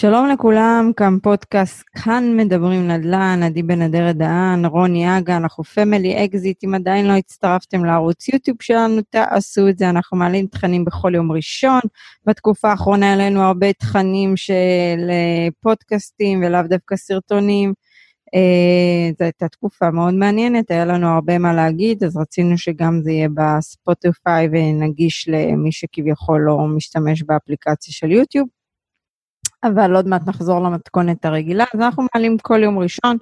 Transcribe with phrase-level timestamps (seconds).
[0.00, 6.24] שלום לכולם, כאן פודקאסט, כאן מדברים נדל"ן, עדי בן אדרת דהן, רוני אגה, אנחנו Family
[6.24, 11.14] Exit, אם עדיין לא הצטרפתם לערוץ יוטיוב שלנו, תעשו את זה, אנחנו מעלים תכנים בכל
[11.14, 11.80] יום ראשון.
[12.26, 17.72] בתקופה האחרונה העלינו הרבה תכנים של אה, פודקאסטים ולאו דווקא סרטונים.
[18.34, 23.10] אה, זו הייתה תקופה מאוד מעניינת, היה לנו הרבה מה להגיד, אז רצינו שגם זה
[23.10, 28.59] יהיה בספוטיפיי ונגיש למי שכביכול לא משתמש באפליקציה של יוטיוב.
[29.64, 33.16] אבל עוד מעט נחזור למתכונת הרגילה, אז אנחנו מעלים כל יום ראשון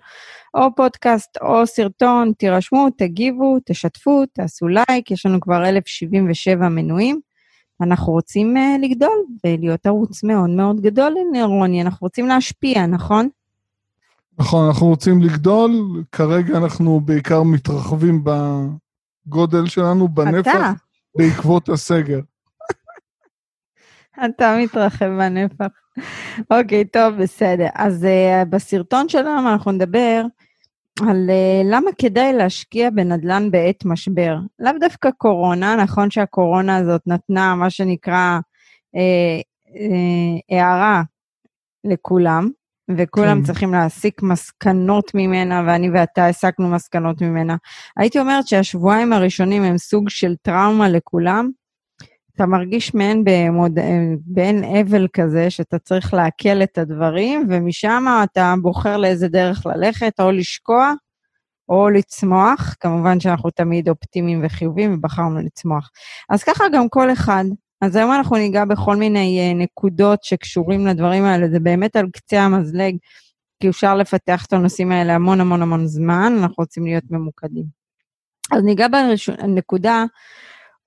[0.54, 7.20] או פודקאסט או סרטון, תירשמו, תגיבו, תשתפו, תעשו לייק, יש לנו כבר 1,077 מנויים.
[7.80, 13.28] אנחנו רוצים uh, לגדול ולהיות ערוץ מאוד מאוד גדול, רוני, אנחנו רוצים להשפיע, נכון?
[14.38, 20.72] נכון, אנחנו רוצים לגדול, כרגע אנחנו בעיקר מתרחבים בגודל שלנו, בנפח, אתה.
[21.16, 22.20] בעקבות הסגר.
[24.24, 25.66] אתה מתרחב בנפח.
[26.50, 27.66] אוקיי, טוב, בסדר.
[27.74, 30.22] אז uh, בסרטון שלנו אנחנו נדבר
[31.00, 34.36] על uh, למה כדאי להשקיע בנדל"ן בעת משבר.
[34.58, 38.38] לאו דווקא קורונה, נכון שהקורונה הזאת נתנה מה שנקרא
[38.96, 38.98] uh,
[39.68, 41.02] uh, הערה
[41.84, 42.48] לכולם,
[42.96, 43.46] וכולם כן.
[43.46, 47.56] צריכים להסיק מסקנות ממנה, ואני ואתה הסקנו מסקנות ממנה.
[47.96, 51.50] הייתי אומרת שהשבועיים הראשונים הם סוג של טראומה לכולם,
[52.38, 53.78] אתה מרגיש מעין במוד...
[54.26, 60.30] באין אבל כזה, שאתה צריך לעכל את הדברים, ומשם אתה בוחר לאיזה דרך ללכת, או
[60.30, 60.92] לשקוע,
[61.68, 62.74] או לצמוח.
[62.80, 65.90] כמובן שאנחנו תמיד אופטימיים וחיובים, ובחרנו לצמוח.
[66.30, 67.44] אז ככה גם כל אחד.
[67.80, 72.40] אז היום אנחנו ניגע בכל מיני uh, נקודות שקשורים לדברים האלה, זה באמת על קצה
[72.40, 72.96] המזלג,
[73.62, 77.64] כי אפשר לפתח את הנושאים האלה המון המון המון זמן, אנחנו רוצים להיות ממוקדים.
[78.52, 80.04] אז ניגע בנקודה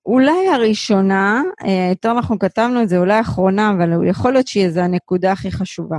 [0.06, 4.80] אולי הראשונה, אה, יותר אנחנו כתבנו את זה, אולי האחרונה, אבל יכול להיות שהיא זו
[4.80, 5.98] הנקודה הכי חשובה.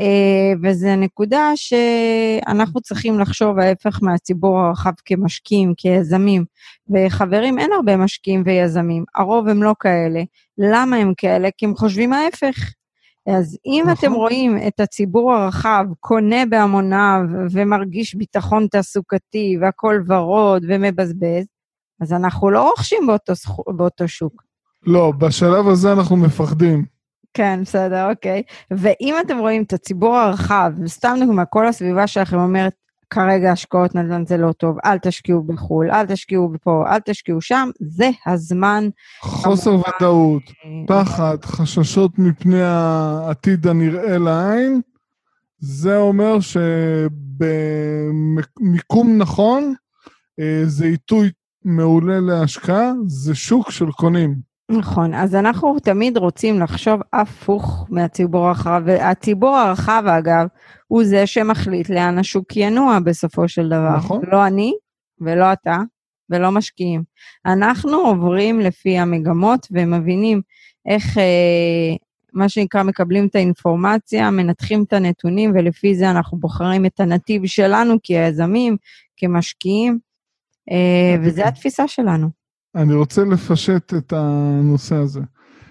[0.00, 6.44] אה, וזו הנקודה שאנחנו צריכים לחשוב ההפך מהציבור הרחב כמשקיעים, כיזמים.
[6.90, 10.22] וחברים, אין הרבה משקיעים ויזמים, הרוב הם לא כאלה.
[10.58, 11.48] למה הם כאלה?
[11.58, 12.72] כי הם חושבים ההפך.
[13.26, 13.94] אז אם נכון.
[13.98, 17.20] אתם רואים את הציבור הרחב קונה בהמוניו
[17.50, 21.46] ומרגיש ביטחון תעסוקתי והכול ורוד ומבזבז,
[22.00, 23.32] אז אנחנו לא רוכשים באותו,
[23.66, 24.42] באותו שוק.
[24.86, 26.84] לא, בשלב הזה אנחנו מפחדים.
[27.34, 28.42] כן, בסדר, אוקיי.
[28.70, 32.72] ואם אתם רואים את הציבור הרחב, וסתם דוגמא, כל הסביבה שלכם אומרת,
[33.10, 37.70] כרגע השקעות נדל"ן זה לא טוב, אל תשקיעו בחו"ל, אל תשקיעו פה, אל תשקיעו שם,
[37.80, 38.88] זה הזמן.
[39.20, 39.90] חוסר כמובן...
[40.00, 44.80] ודאות, אה, פחד, חששות מפני העתיד הנראה לעין,
[45.58, 46.38] זה אומר
[47.40, 49.74] שבמיקום נכון,
[50.40, 51.30] אה, זה עיתוי
[51.64, 54.50] מעולה להשקעה, זה שוק של קונים.
[54.70, 60.46] נכון, אז אנחנו תמיד רוצים לחשוב הפוך מהציבור הרחב, והציבור הרחב, אגב,
[60.86, 63.96] הוא זה שמחליט לאן השוק ינוע בסופו של דבר.
[63.96, 64.20] נכון.
[64.32, 64.72] לא אני
[65.20, 65.78] ולא אתה
[66.30, 67.02] ולא משקיעים.
[67.46, 70.40] אנחנו עוברים לפי המגמות ומבינים
[70.86, 71.94] איך, אה,
[72.32, 77.96] מה שנקרא, מקבלים את האינפורמציה, מנתחים את הנתונים, ולפי זה אנחנו בוחרים את הנתיב שלנו
[78.02, 78.76] כיזמים,
[79.16, 79.98] כמשקיעים.
[80.70, 82.28] אה, וזו התפיסה שלנו.
[82.74, 85.20] אני רוצה לפשט את הנושא הזה.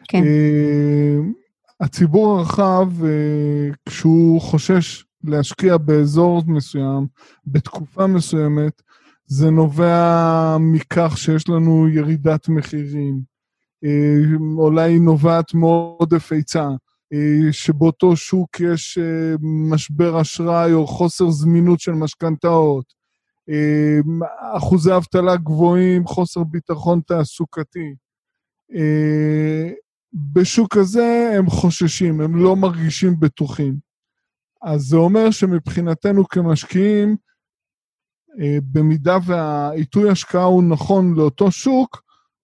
[0.08, 0.24] כן.
[0.24, 1.18] אה,
[1.82, 7.08] הציבור הרחב, אה, כשהוא חושש להשקיע באזור מסוים,
[7.48, 8.82] בתקופה מסוימת,
[9.26, 13.30] זה נובע מכך שיש לנו ירידת מחירים.
[14.58, 16.70] אולי נובעת מעודף היצע,
[17.52, 18.98] שבאותו שוק יש
[19.42, 22.99] משבר אשראי או חוסר זמינות של משכנתאות.
[23.50, 24.20] אמ,
[24.58, 27.96] אחוזי אבטלה גבוהים, חוסר ביטחון תעסוקתי.
[28.76, 29.70] אה,
[30.14, 33.76] בשוק הזה הם חוששים, הם לא מרגישים בטוחים.
[34.62, 37.16] אז זה אומר שמבחינתנו כמשקיעים,
[38.40, 42.02] אה, במידה והעיתוי השקעה הוא נכון לאותו שוק,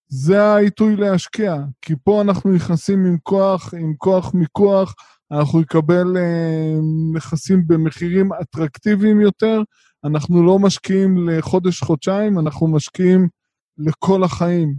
[0.08, 1.56] זה העיתוי להשקיע.
[1.82, 4.96] כי פה אנחנו נכנסים עם כוח, עם כוח מיקוח,
[5.32, 6.76] אנחנו נקבל אה,
[7.14, 9.62] נכסים במחירים אטרקטיביים יותר,
[10.06, 13.28] אנחנו לא משקיעים לחודש-חודשיים, אנחנו משקיעים
[13.78, 14.76] לכל החיים.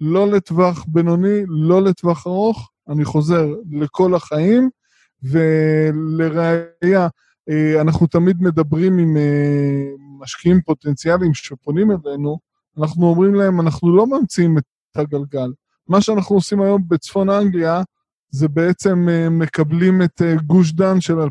[0.00, 4.70] לא לטווח בינוני, לא לטווח ארוך, אני חוזר, לכל החיים.
[5.22, 7.08] ולראיה,
[7.50, 9.82] אה, אנחנו תמיד מדברים עם אה,
[10.20, 12.38] משקיעים פוטנציאליים שפונים אלינו,
[12.78, 14.64] אנחנו אומרים להם, אנחנו לא ממציאים את
[14.96, 15.52] הגלגל.
[15.88, 17.82] מה שאנחנו עושים היום בצפון אנגליה,
[18.30, 21.24] זה בעצם אה, מקבלים את גוש דן של 2008-2009.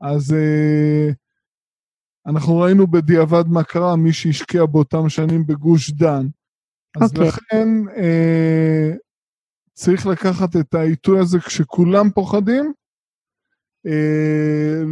[0.00, 1.14] אז uh,
[2.26, 6.26] אנחנו ראינו בדיעבד מה קרה, מי שהשקיע באותם שנים בגוש דן.
[7.00, 7.16] אז okay.
[7.16, 7.28] אוקיי.
[7.28, 8.98] לכן uh,
[9.72, 12.72] צריך לקחת את העיתוי הזה כשכולם פוחדים,
[13.86, 14.82] אה,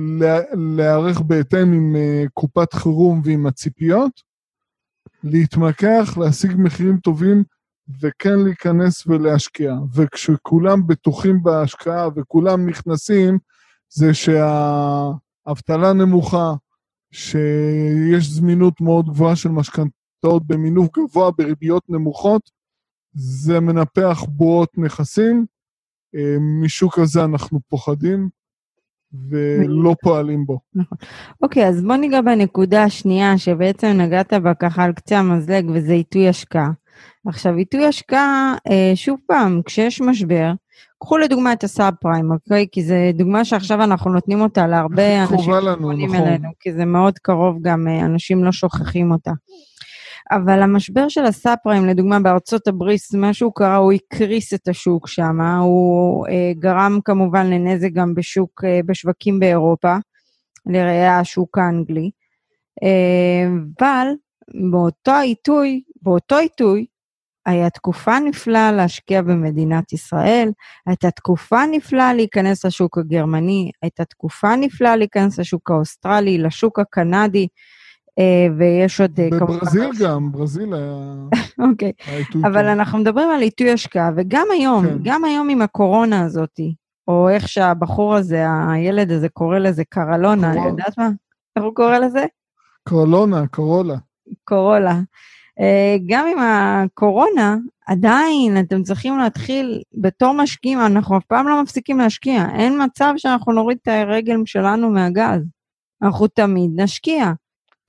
[0.76, 4.12] להיערך בהתאם עם אה, קופת חירום ועם הציפיות,
[5.24, 7.44] להתמקח, להשיג מחירים טובים
[8.00, 9.74] וכן להיכנס ולהשקיע.
[9.94, 13.38] וכשכולם בטוחים בהשקעה וכולם נכנסים,
[13.88, 16.52] זה שהאבטלה נמוכה,
[17.12, 22.50] שיש זמינות מאוד גבוהה של משכנתאות במינוף גבוה בריביות נמוכות,
[23.12, 25.46] זה מנפח בועות נכסים.
[26.16, 28.28] אה, משוק הזה אנחנו פוחדים
[29.30, 30.58] ולא פועלים בו.
[30.74, 30.98] נכון.
[31.42, 36.28] אוקיי, אז בוא ניגע בנקודה השנייה, שבעצם נגעת בה ככה על קצה המזלג, וזה עיתוי
[36.28, 36.70] השקעה.
[37.26, 40.52] עכשיו, עיתוי השקעה, אה, שוב פעם, כשיש משבר,
[40.98, 42.66] קחו לדוגמה את הסאב פריים, אוקיי?
[42.72, 46.26] כי זו דוגמה שעכשיו אנחנו נותנים אותה להרבה אנשים שפונים נכון.
[46.26, 49.30] אלינו, כי זה מאוד קרוב, גם אה, אנשים לא שוכחים אותה.
[50.30, 55.08] אבל המשבר של הסאב פריים, לדוגמה בארצות הברית, מה שהוא קרה, הוא הקריס את השוק
[55.08, 59.96] שם, הוא אה, גרם כמובן לנזק גם בשוק, אה, בשווקים באירופה,
[60.66, 62.10] לראייה השוק האנגלי.
[62.82, 63.48] אה,
[63.80, 64.06] אבל
[64.70, 66.86] באותו עיתוי, באותו עיתוי,
[67.46, 70.50] היה תקופה נפלאה להשקיע במדינת ישראל,
[70.86, 77.48] הייתה תקופה נפלאה להיכנס לשוק הגרמני, הייתה תקופה נפלאה להיכנס לשוק האוסטרלי, לשוק הקנדי,
[78.18, 79.56] אה, ויש עוד אה, כמובן...
[79.56, 81.14] בברזיל גם, ברזיל היה...
[81.70, 81.92] אוקיי,
[82.44, 84.98] אבל אנחנו מדברים על עיתוי השקעה, וגם היום, כן.
[85.02, 86.60] גם היום עם הקורונה הזאת,
[87.08, 91.10] או איך שהבחור הזה, הילד הזה קורא לזה קרלונה, אני יודעת מה?
[91.56, 92.24] איך הוא קורא לזה?
[92.88, 93.96] קורלונה, קורולה.
[94.44, 95.00] קורולה.
[95.60, 97.56] אה, גם עם הקורונה,
[97.86, 102.46] עדיין אתם צריכים להתחיל, בתור משקיעים, אנחנו אף פעם לא מפסיקים להשקיע.
[102.58, 105.40] אין מצב שאנחנו נוריד את הרגל שלנו מהגז.
[106.02, 107.32] אנחנו תמיד נשקיע.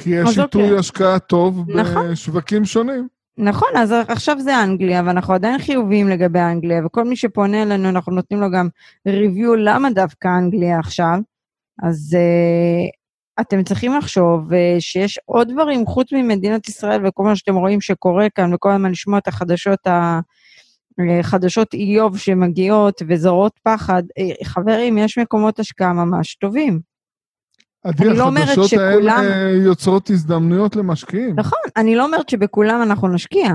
[0.02, 0.80] כי יש עיתוי אוקיי.
[0.80, 2.12] השקעה טוב נכון.
[2.12, 3.08] בשווקים שונים.
[3.38, 8.12] נכון, אז עכשיו זה אנגליה, ואנחנו עדיין חיוביים לגבי אנגליה, וכל מי שפונה אלינו, אנחנו
[8.12, 8.68] נותנים לו גם
[9.08, 11.19] ריוויו למה דווקא אנגליה עכשיו.
[11.84, 12.97] אז uh,
[13.42, 18.28] אתם צריכים לחשוב uh, שיש עוד דברים חוץ ממדינת ישראל וכל מה שאתם רואים שקורה
[18.36, 20.19] כאן, וכל הזמן לשמוע את החדשות ה...
[21.00, 24.04] אה, חדשות איוב שמגיעות וזורות פחד.
[24.44, 26.80] חברים, יש מקומות השקעה ממש טובים.
[27.84, 29.22] עדי, לא החדשות האלה
[29.66, 31.36] יוצרות הזדמנויות למשקיעים.
[31.36, 33.48] נכון, אני לא אומרת שבכולם אנחנו נשקיע,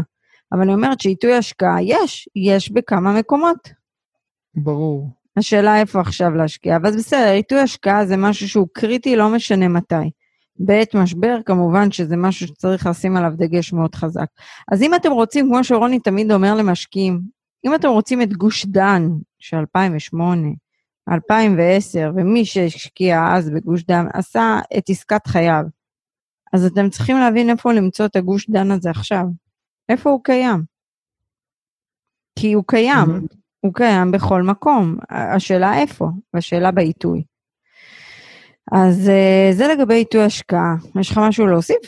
[0.53, 3.69] אבל אני אומרת שעיתוי השקעה יש, יש בכמה מקומות.
[4.55, 5.11] ברור.
[5.37, 10.11] השאלה איפה עכשיו להשקיע, אבל בסדר, עיתוי השקעה זה משהו שהוא קריטי, לא משנה מתי.
[10.59, 14.27] בעת משבר, כמובן שזה משהו שצריך לשים עליו דגש מאוד חזק.
[14.73, 17.21] אז אם אתם רוצים, כמו שרוני תמיד אומר למשקיעים,
[17.67, 19.09] אם אתם רוצים את גוש דן
[19.39, 20.49] של 2008,
[21.11, 25.65] 2010, ומי שהשקיע אז בגוש דן עשה את עסקת חייו.
[26.53, 29.25] אז אתם צריכים להבין איפה למצוא את הגוש דן הזה עכשיו.
[29.89, 30.63] איפה הוא קיים?
[32.39, 33.42] כי הוא קיים, mm-hmm.
[33.65, 34.97] הוא קיים בכל מקום.
[35.11, 37.23] השאלה איפה, והשאלה בעיתוי.
[38.73, 40.75] אז uh, זה לגבי עיתוי השקעה.
[41.01, 41.79] יש לך משהו להוסיף?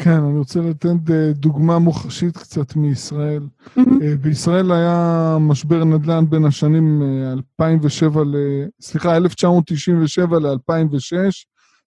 [0.00, 3.42] כן, אני רוצה לתת אה, דוגמה מוחשית קצת מישראל.
[3.66, 3.80] Mm-hmm.
[4.20, 7.02] בישראל היה משבר נדל"ן בין השנים
[7.52, 8.36] 2007 אה, ל...
[8.80, 11.32] סליחה, 1997 ל-2006.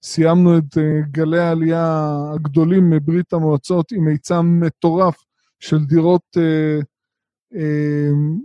[0.04, 0.78] סיימנו את
[1.12, 5.16] גלי העלייה הגדולים מברית המועצות עם היצע מטורף
[5.60, 6.38] של דירות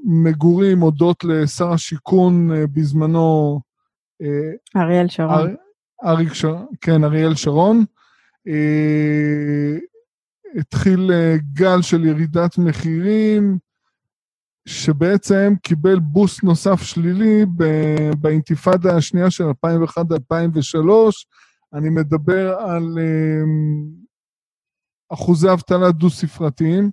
[0.04, 3.60] מגורים הודות לשר השיכון בזמנו...
[4.76, 5.54] אריאל שרון.
[6.04, 6.44] אריק ש...
[6.80, 7.84] כן, אריאל שרון.
[8.48, 9.78] אה,
[10.60, 13.58] התחיל אה, גל של ירידת מחירים,
[14.68, 17.46] שבעצם קיבל בוסט נוסף שלילי
[18.20, 19.48] באינתיפאדה השנייה של 2001-2003.
[21.74, 23.42] אני מדבר על אה,
[25.12, 26.90] אחוזי אבטלה דו-ספרתיים.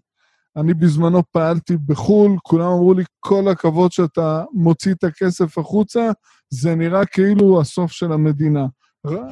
[0.58, 6.12] אני בזמנו פעלתי בחו"ל, כולם אמרו לי, כל הכבוד שאתה מוציא את הכסף החוצה,
[6.50, 8.66] זה נראה כאילו הסוף של המדינה.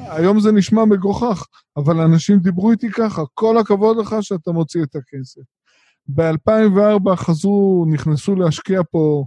[0.09, 1.45] היום זה נשמע מגוחך,
[1.77, 5.41] אבל אנשים דיברו איתי ככה, כל הכבוד לך שאתה מוציא את הכסף.
[6.07, 9.25] ב-2004 חזרו, נכנסו להשקיע פה,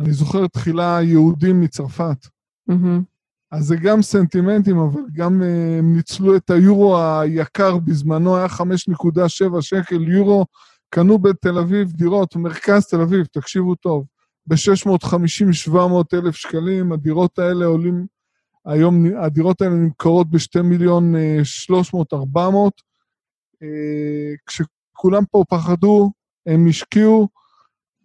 [0.00, 2.26] אני זוכר תחילה יהודים מצרפת.
[2.70, 3.02] Mm-hmm.
[3.50, 10.08] אז זה גם סנטימנטים, אבל גם uh, ניצלו את היורו היקר בזמנו, היה 5.7 שקל
[10.08, 10.46] יורו,
[10.94, 14.06] קנו בתל אביב דירות, מרכז תל אביב, תקשיבו טוב,
[14.46, 15.74] ב-650-700
[16.14, 18.06] אלף שקלים, הדירות האלה עולים
[18.66, 22.72] היום הדירות האלה נמכרות ב-2 מיליון 300, אה, 400.
[23.62, 23.68] אה,
[24.46, 26.10] כשכולם פה פחדו,
[26.46, 27.28] הם השקיעו,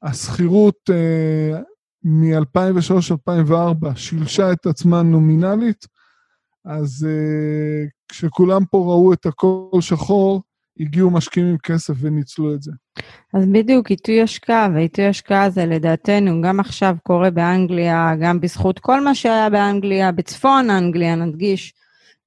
[0.04, 1.60] השכירות אה,
[2.04, 5.86] מ-2003-2004 שילשה את עצמה נומינלית,
[6.66, 7.08] אז
[8.08, 10.42] כשכולם פה ראו את הכל שחור,
[10.80, 12.72] הגיעו משקיעים עם כסף וניצלו את זה.
[13.34, 19.02] אז בדיוק, עיתוי השקעה, ועיתוי השקעה זה לדעתנו גם עכשיו קורה באנגליה, גם בזכות כל
[19.02, 21.74] מה שהיה באנגליה, בצפון אנגליה, נדגיש,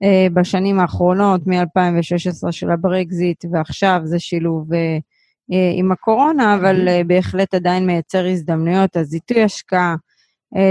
[0.03, 4.99] אה, בשנים האחרונות, מ-2016 של הברקזיט, ועכשיו זה שילוב אה,
[5.53, 9.95] אה, עם הקורונה, אבל אה, בהחלט עדיין מייצר הזדמנויות, אז עיתוי השקעה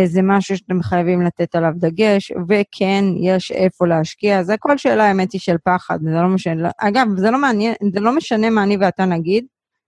[0.05, 4.43] זה משהו שאתם חייבים לתת עליו דגש, וכן, יש איפה להשקיע.
[4.43, 6.69] זה הכל שאלה, האמת היא, של פחד, זה לא משנה.
[6.77, 9.45] אגב, זה לא מעניין, זה לא משנה מה אני ואתה נגיד,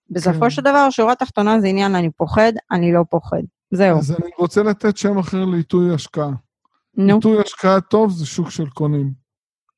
[0.09, 0.49] בסופו כן.
[0.49, 3.41] של דבר, שורה תחתונה זה עניין, אני פוחד, אני לא פוחד.
[3.71, 3.97] זהו.
[3.97, 6.31] אז אני רוצה לתת שם אחר לעיתוי השקעה.
[6.97, 9.11] נו, עיתוי השקעה טוב זה שוק של קונים.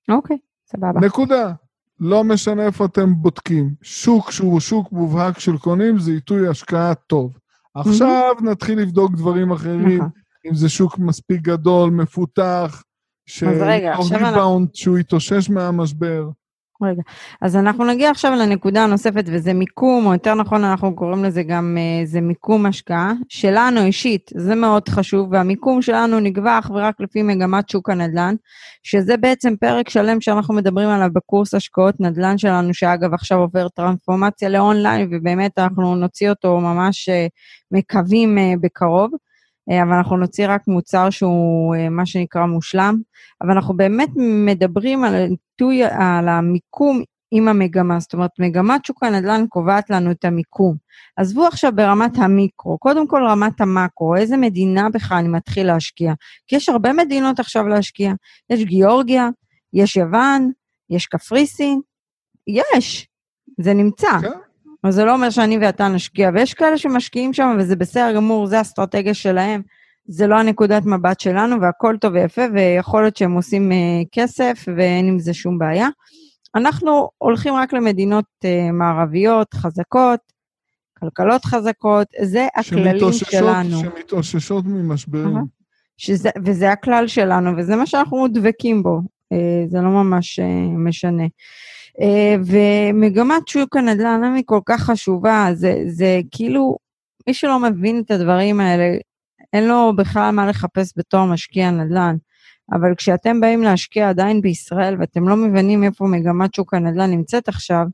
[0.09, 0.99] אוקיי, סבבה.
[0.99, 1.51] נקודה.
[1.99, 3.73] לא משנה איפה אתם בודקים.
[3.81, 7.37] שוק שהוא שוק מובהק של קונים זה עיתוי השקעה טוב.
[7.75, 10.09] עכשיו נתחיל לבדוק דברים אחרים, נכון.
[10.49, 12.83] אם זה שוק מספיק גדול, מפותח,
[13.43, 16.29] רגע, עכשיו אנחנו- שהוא יתאושש מהמשבר.
[16.81, 17.01] רגע,
[17.41, 21.77] אז אנחנו נגיע עכשיו לנקודה הנוספת, וזה מיקום, או יותר נכון, אנחנו קוראים לזה גם,
[21.79, 27.23] אה, זה מיקום השקעה, שלנו אישית, זה מאוד חשוב, והמיקום שלנו נקבע אך ורק לפי
[27.23, 28.35] מגמת שוק הנדל"ן,
[28.83, 34.49] שזה בעצם פרק שלם שאנחנו מדברים עליו בקורס השקעות נדל"ן שלנו, שאגב עכשיו עובר טרנספורמציה
[34.49, 37.27] לאונליין, ובאמת אנחנו נוציא אותו ממש אה,
[37.71, 39.11] מקווים אה, בקרוב.
[39.71, 42.95] אה, אבל אנחנו נוציא רק מוצר שהוא אה, מה שנקרא מושלם,
[43.41, 44.09] אבל אנחנו באמת
[44.45, 50.25] מדברים על העיתוי, על המיקום עם המגמה, זאת אומרת, מגמת שוק הנדל"ן קובעת לנו את
[50.25, 50.75] המיקום.
[51.17, 56.13] עזבו עכשיו ברמת המיקרו, קודם כל רמת המקרו, איזה מדינה בכלל אני מתחיל להשקיע?
[56.47, 58.13] כי יש הרבה מדינות עכשיו להשקיע,
[58.49, 59.29] יש גיאורגיה,
[59.73, 60.51] יש יוון,
[60.89, 61.81] יש קפריסין,
[62.47, 63.07] יש,
[63.61, 64.19] זה נמצא.
[64.21, 64.44] כן.
[64.85, 68.57] אבל זה לא אומר שאני ואתה נשקיע, ויש כאלה שמשקיעים שם, וזה בסדר גמור, זה
[68.57, 69.61] האסטרטגיה שלהם,
[70.07, 75.07] זה לא הנקודת מבט שלנו, והכל טוב ויפה, ויכול להיות שהם עושים uh, כסף, ואין
[75.07, 75.87] עם זה שום בעיה.
[76.55, 80.19] אנחנו הולכים רק למדינות uh, מערביות, חזקות,
[80.99, 83.79] כלכלות חזקות, זה הכללים שלנו.
[83.79, 85.35] שמתאוששות ממשברים.
[85.35, 85.43] אהה.
[85.97, 88.99] שזה, וזה הכלל שלנו, וזה מה שאנחנו דבקים בו,
[89.33, 90.39] אה, זה לא ממש
[90.77, 91.23] משנה.
[92.01, 95.47] אה, ומגמת שוק הנדל"ן, היא כל כך חשובה?
[95.53, 96.77] זה, זה כאילו,
[97.27, 98.97] מי שלא מבין את הדברים האלה,
[99.53, 102.15] אין לו בכלל מה לחפש בתור משקיע נדל"ן.
[102.71, 107.85] אבל כשאתם באים להשקיע עדיין בישראל ואתם לא מבינים איפה מגמת שוק הנדל"ן נמצאת עכשיו,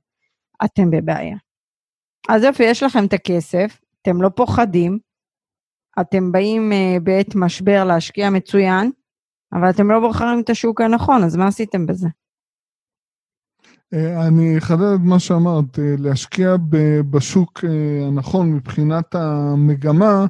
[0.65, 1.38] אתם בבעיה.
[2.29, 5.00] אז יופי, יש לכם את הכסף, אתם לא פוחדים,
[6.01, 8.91] אתם באים uh, בעת משבר להשקיע מצוין,
[9.53, 12.08] אבל אתם לא בוחרים את השוק הנכון, אז מה עשיתם בזה?
[13.93, 16.55] אה, אני אחדד את מה שאמרת, אה, להשקיע
[17.12, 20.25] בשוק אה, הנכון מבחינת המגמה,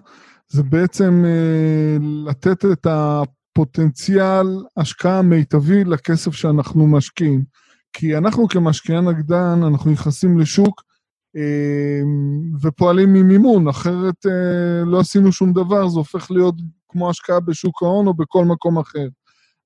[0.47, 1.25] זה בעצם
[2.25, 7.43] לתת את הפוטנציאל השקעה המיטבי לכסף שאנחנו משקיעים.
[7.93, 10.81] כי אנחנו כמשקיעי נגדן, אנחנו נכנסים לשוק
[12.61, 14.25] ופועלים ממימון, אחרת
[14.85, 16.55] לא עשינו שום דבר, זה הופך להיות
[16.89, 19.07] כמו השקעה בשוק ההון או בכל מקום אחר.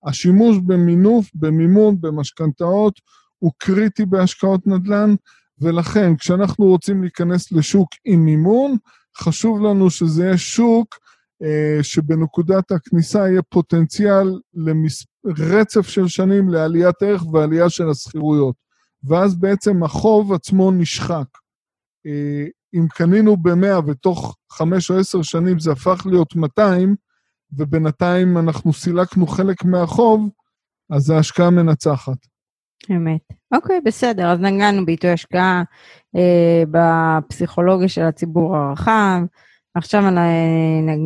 [0.05, 2.99] השימוש במינוף, במימון, במשכנתאות,
[3.45, 5.15] הוא קריטי בהשקעות נדל"ן,
[5.61, 8.77] ולכן כשאנחנו רוצים להיכנס לשוק עם מימון,
[9.17, 10.95] חשוב לנו שזה יהיה שוק
[11.43, 14.39] אה, שבנקודת הכניסה יהיה פוטנציאל
[15.23, 18.55] לרצף של שנים לעליית ערך ועלייה של השכירויות.
[19.03, 21.27] ואז בעצם החוב עצמו נשחק.
[22.05, 26.95] אה, אם קנינו ב-100 ותוך 5 או 10 שנים זה הפך להיות 200,
[27.51, 30.29] ובינתיים אנחנו סילקנו חלק מהחוב,
[30.89, 32.34] אז ההשקעה מנצחת.
[32.91, 33.21] אמת.
[33.51, 35.63] אוקיי, בסדר, אז נגענו בעיתוי השקעה
[36.15, 39.21] אה, בפסיכולוגיה של הציבור הרחב,
[39.75, 40.03] עכשיו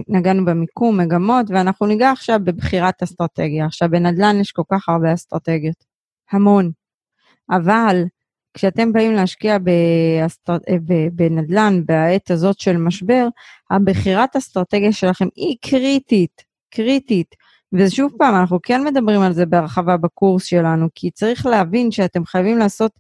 [0.07, 3.65] נגענו במיקום, מגמות, ואנחנו ניגע עכשיו בבחירת אסטרטגיה.
[3.65, 5.83] עכשיו, בנדל"ן יש כל כך הרבה אסטרטגיות,
[6.31, 6.71] המון.
[7.50, 8.03] אבל
[8.53, 10.57] כשאתם באים להשקיע באסטר...
[10.69, 10.75] אה,
[11.12, 13.27] בנדל"ן בעת הזאת של משבר,
[13.71, 17.36] הבחירת אסטרטגיה שלכם היא קריטית, קריטית.
[17.74, 22.58] ושוב פעם, אנחנו כן מדברים על זה בהרחבה בקורס שלנו, כי צריך להבין שאתם חייבים
[22.58, 22.92] לעשות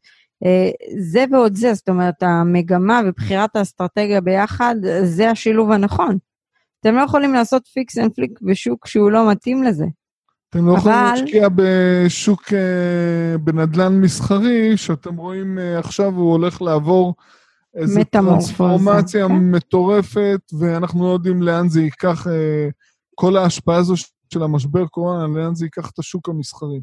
[0.45, 6.17] אה, זה ועוד זה, זאת אומרת, המגמה ובחירת האסטרטגיה ביחד, זה השילוב הנכון.
[6.79, 9.85] אתם לא יכולים לעשות fix and flip בשוק שהוא לא מתאים לזה.
[10.49, 16.61] אתם לא יכולים אבל- להשקיע בשוק, אה, בנדל"ן מסחרי, שאתם רואים אה, עכשיו הוא הולך
[16.61, 17.13] לעבור
[17.75, 19.33] איזו טרנספורמציה כן.
[19.33, 22.69] מטורפת, ואנחנו לא יודעים לאן זה ייקח, אה,
[23.15, 23.93] כל ההשפעה הזו
[24.33, 26.79] של המשבר קורונה, לאן זה ייקח את השוק המסחרי.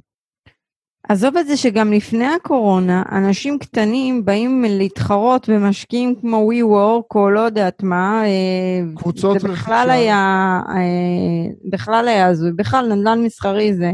[1.08, 7.40] עזוב את זה שגם לפני הקורונה, אנשים קטנים באים להתחרות במשקיעים כמו WeWork או לא
[7.40, 8.24] יודעת מה.
[8.24, 9.92] אה, קבוצות זה בכלל רכישה.
[9.92, 12.52] היה, אה, בכלל היה הזוי.
[12.52, 13.92] בכלל, נדל"ן מסחרי זה,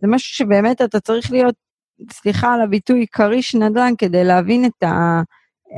[0.00, 1.54] זה משהו שבאמת אתה צריך להיות
[2.12, 5.22] סליחה על הביטוי, כריש נדל"ן כדי להבין את ה...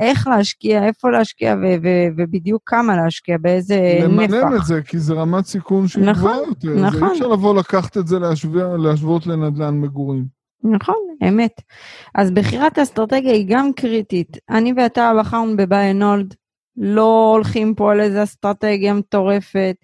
[0.01, 4.33] איך להשקיע, איפה להשקיע ו- ו- ובדיוק כמה להשקיע, באיזה נפח.
[4.33, 6.87] למנן את זה, כי זה רמת סיכון שהיא נכון, גבוהה יותר.
[6.87, 7.03] נכון.
[7.03, 10.25] אי אפשר לבוא לקחת את זה להשווה, להשוות לנדל"ן מגורים.
[10.63, 10.95] נכון,
[11.27, 11.61] אמת.
[12.15, 14.37] אז בחירת האסטרטגיה היא גם קריטית.
[14.49, 16.35] אני ואתה בחרנו בביי נולד,
[16.77, 19.75] לא הולכים פה על איזה אסטרטגיה מטורפת,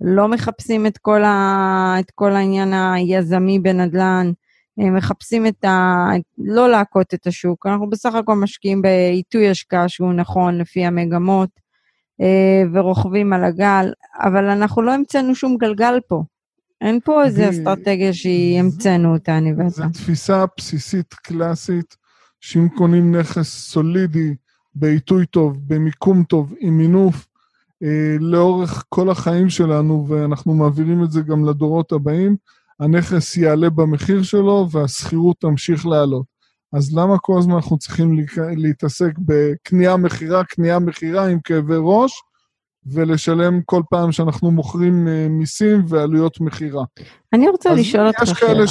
[0.00, 1.96] לא מחפשים את כל, ה...
[2.00, 4.32] את כל העניין היזמי בנדל"ן,
[4.78, 6.08] מחפשים את ה...
[6.38, 11.50] לא להכות את השוק, אנחנו בסך הכל משקיעים בעיתוי השקעה שהוא נכון לפי המגמות,
[12.20, 16.22] אה, ורוכבים על הגל, אבל אנחנו לא המצאנו שום גלגל פה.
[16.80, 19.70] אין פה איזה ו- אסטרטגיה שהיא המצאנו אותה, אני ואתה.
[19.70, 21.96] זו תפיסה בסיסית קלאסית,
[22.40, 24.34] שאם קונים נכס סולידי,
[24.74, 27.26] בעיתוי טוב, במיקום טוב, עם מינוף,
[27.82, 32.36] אה, לאורך כל החיים שלנו, ואנחנו מעבירים את זה גם לדורות הבאים,
[32.80, 36.26] הנכס יעלה במחיר שלו והשכירות תמשיך לעלות.
[36.72, 38.16] אז למה כל הזמן אנחנו צריכים
[38.56, 42.12] להתעסק בקנייה-מכירה, קנייה-מכירה עם כאבי ראש,
[42.86, 46.84] ולשלם כל פעם שאנחנו מוכרים אה, מיסים ועלויות מכירה?
[47.32, 48.40] אני רוצה לשאול אותך יש שאלה.
[48.40, 48.64] כאלה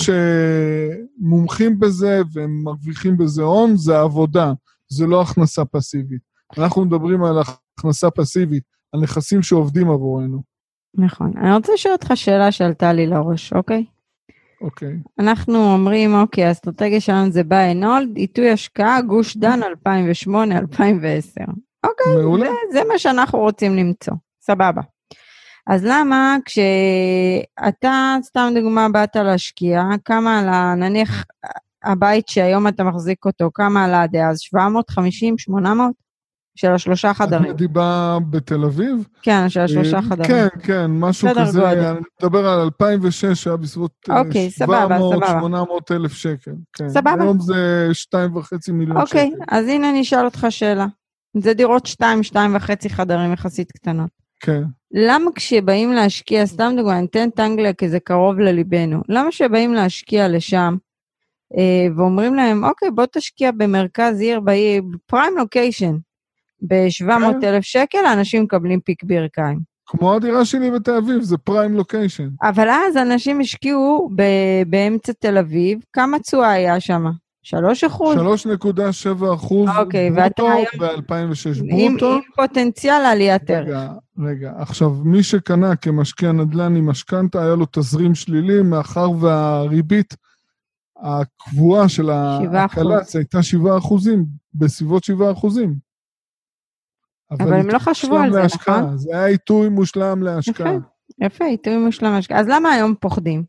[1.22, 4.54] שמומחים בזה והם מרוויחים בזה הון, זה עבודה,
[4.88, 6.22] זה לא הכנסה פסיבית.
[6.58, 7.38] אנחנו מדברים על
[7.78, 10.56] הכנסה פסיבית, על נכסים שעובדים עבורנו,
[10.98, 11.32] נכון.
[11.38, 13.86] אני רוצה לשאול אותך שאלה שעלתה לי לראש, אוקיי?
[14.66, 14.94] אוקיי?
[15.20, 19.68] אנחנו אומרים, אוקיי, האסטרטגיה שלנו זה and hold, עיתוי השקעה, גוש דן 2008-2010.
[21.84, 22.46] אוקיי, מעולה.
[22.46, 24.14] זה, זה מה שאנחנו רוצים למצוא.
[24.42, 24.82] סבבה.
[25.68, 31.26] אז למה כשאתה, סתם דוגמה, באת להשקיע, כמה עלה, נניח
[31.84, 34.40] הבית שהיום אתה מחזיק אותו, כמה עלה עד אז?
[34.40, 36.05] 750, 800?
[36.56, 37.52] של השלושה חדרים.
[37.52, 39.08] את דיבה בתל אביב?
[39.22, 40.30] כן, של השלושה אה, חדרים.
[40.30, 41.80] כן, כן, משהו כזה, גודל.
[41.80, 45.40] אני מדבר על 2006, שהיה בסביבות אה, אוקיי, סבבה, סבבה.
[45.92, 46.52] 700-800 אלף שקל.
[46.74, 46.90] כן.
[46.90, 47.24] סבבה.
[47.24, 49.44] היום זה 2.5 מיליון אוקיי, שקל.
[49.48, 50.86] אז הנה אני אשאל אותך שאלה.
[51.42, 54.10] זה דירות שתיים, שתיים וחצי חדרים יחסית קטנות.
[54.40, 54.64] כן.
[54.92, 59.74] למה כשבאים להשקיע, סתם דוגמא, אני אתן את אנגליה כי זה קרוב לליבנו, למה כשבאים
[59.74, 60.76] להשקיע לשם
[61.58, 65.98] אה, ואומרים להם, אוקיי, בוא תשקיע במרכז עיר, בעיר, פריים לוקיישן,
[66.68, 69.60] ב-700 אלף שקל, האנשים מקבלים פיק ברכיים.
[69.88, 72.28] כמו הדירה שלי בתל אביב, זה פריים לוקיישן.
[72.44, 77.06] אבל אז אנשים השקיעו ב- באמצע תל אביב, כמה תשואה היה שם?
[77.44, 78.18] 3 אחוז?
[78.18, 82.14] 3.7 אחוז אוקיי, ואתה ברוטו היום- ב-2006 עם, ברוטו.
[82.16, 83.68] עם פוטנציאל עליית ערך.
[83.68, 83.88] רגע,
[84.20, 84.52] רגע.
[84.58, 90.14] עכשיו, מי שקנה כמשקיע נדל"ן עם משכנתה, היה לו תזרים שלילי, מאחר והריבית
[91.02, 92.10] הקבועה של.
[92.10, 95.85] הקל"צ הייתה 7 אחוזים, בסביבות 7 אחוזים.
[97.32, 98.82] אבל הם לא חשבו על זה, להשקעה.
[98.82, 98.98] נכון?
[98.98, 100.74] זה היה עיתוי מושלם להשקעה.
[100.74, 102.40] יפה, יפה, עיתוי מושלם השקעה.
[102.40, 103.44] אז למה היום פוחדים?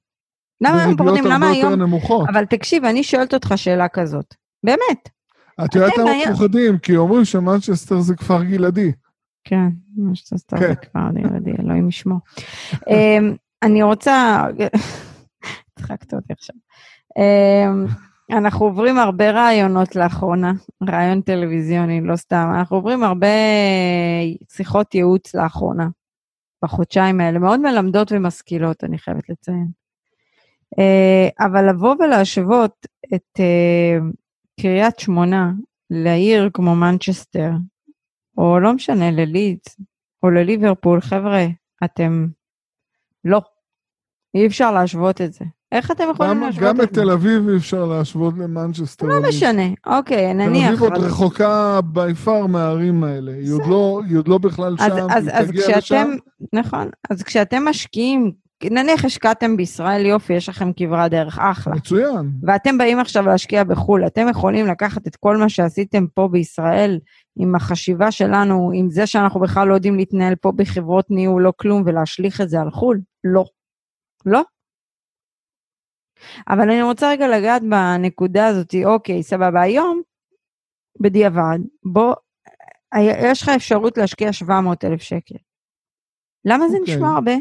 [0.60, 1.24] למה היום פוחדים?
[1.24, 1.74] למה היום...
[1.74, 2.28] נמוכות.
[2.28, 4.34] אבל תקשיב, אני שואלת אותך שאלה כזאת.
[4.64, 5.08] באמת.
[5.64, 6.78] את יודעת למה פוחדים?
[6.78, 8.92] כי אומרים שמנצ'סטר זה כפר גלעדי.
[9.44, 9.68] כן,
[10.36, 10.74] סתם כן.
[10.74, 12.18] כבר, ילדי, אלוהים ישמור.
[12.88, 14.44] אמ, אני רוצה...
[15.78, 16.56] הצחקת אותי עכשיו.
[18.30, 20.52] אנחנו עוברים הרבה רעיונות לאחרונה,
[20.88, 23.26] רעיון טלוויזיוני, לא סתם, אנחנו עוברים הרבה
[24.52, 25.88] שיחות ייעוץ לאחרונה,
[26.64, 29.66] בחודשיים האלה, מאוד מלמדות ומשכילות, אני חייבת לציין.
[30.78, 33.98] אה, אבל לבוא ולהשוות את אה,
[34.60, 35.52] קריית שמונה
[35.90, 37.50] לעיר כמו מנצ'סטר,
[38.38, 39.76] או לא משנה, ללידס,
[40.22, 41.46] או לליברפול, חבר'ה,
[41.84, 42.26] אתם...
[43.24, 43.40] לא.
[44.34, 45.44] אי אפשר להשוות את זה.
[45.72, 46.92] איך אתם יכולים להשוות גם את?
[46.92, 49.06] תל אביב אי אפשר להשוות למנצ'סטר.
[49.06, 50.68] לא משנה, אוקיי, תל נניח.
[50.68, 53.32] אביב עוד רחוקה בי פאר מהערים האלה.
[53.32, 56.10] היא עוד לא- לא בכלל שם, היא תגיע לשם.
[56.52, 58.32] נכון, אז כשאתם משקיעים,
[58.64, 61.74] נניח השקעתם בישראל, יופי, יש לכם כברת דרך, אחלה.
[61.74, 62.30] מצוין.
[62.42, 66.98] ואתם באים עכשיו להשקיע בחו"ל, אתם יכולים לקחת את כל מה שעשיתם פה בישראל,
[67.38, 71.82] עם החשיבה שלנו, עם זה שאנחנו בכלל לא יודעים להתנהל פה בחברות ניהול, לא כלום,
[71.86, 73.00] ולהשליך את זה על חו"ל?
[73.24, 73.44] לא.
[74.26, 74.42] לא.
[76.48, 80.02] אבל אני רוצה רגע לגעת בנקודה הזאת, אוקיי, סבבה, היום,
[81.00, 82.14] בדיעבד, בוא,
[83.02, 85.36] יש לך אפשרות להשקיע 700 אלף שקל.
[86.44, 86.94] למה זה אוקיי.
[86.94, 87.34] נשמע הרבה?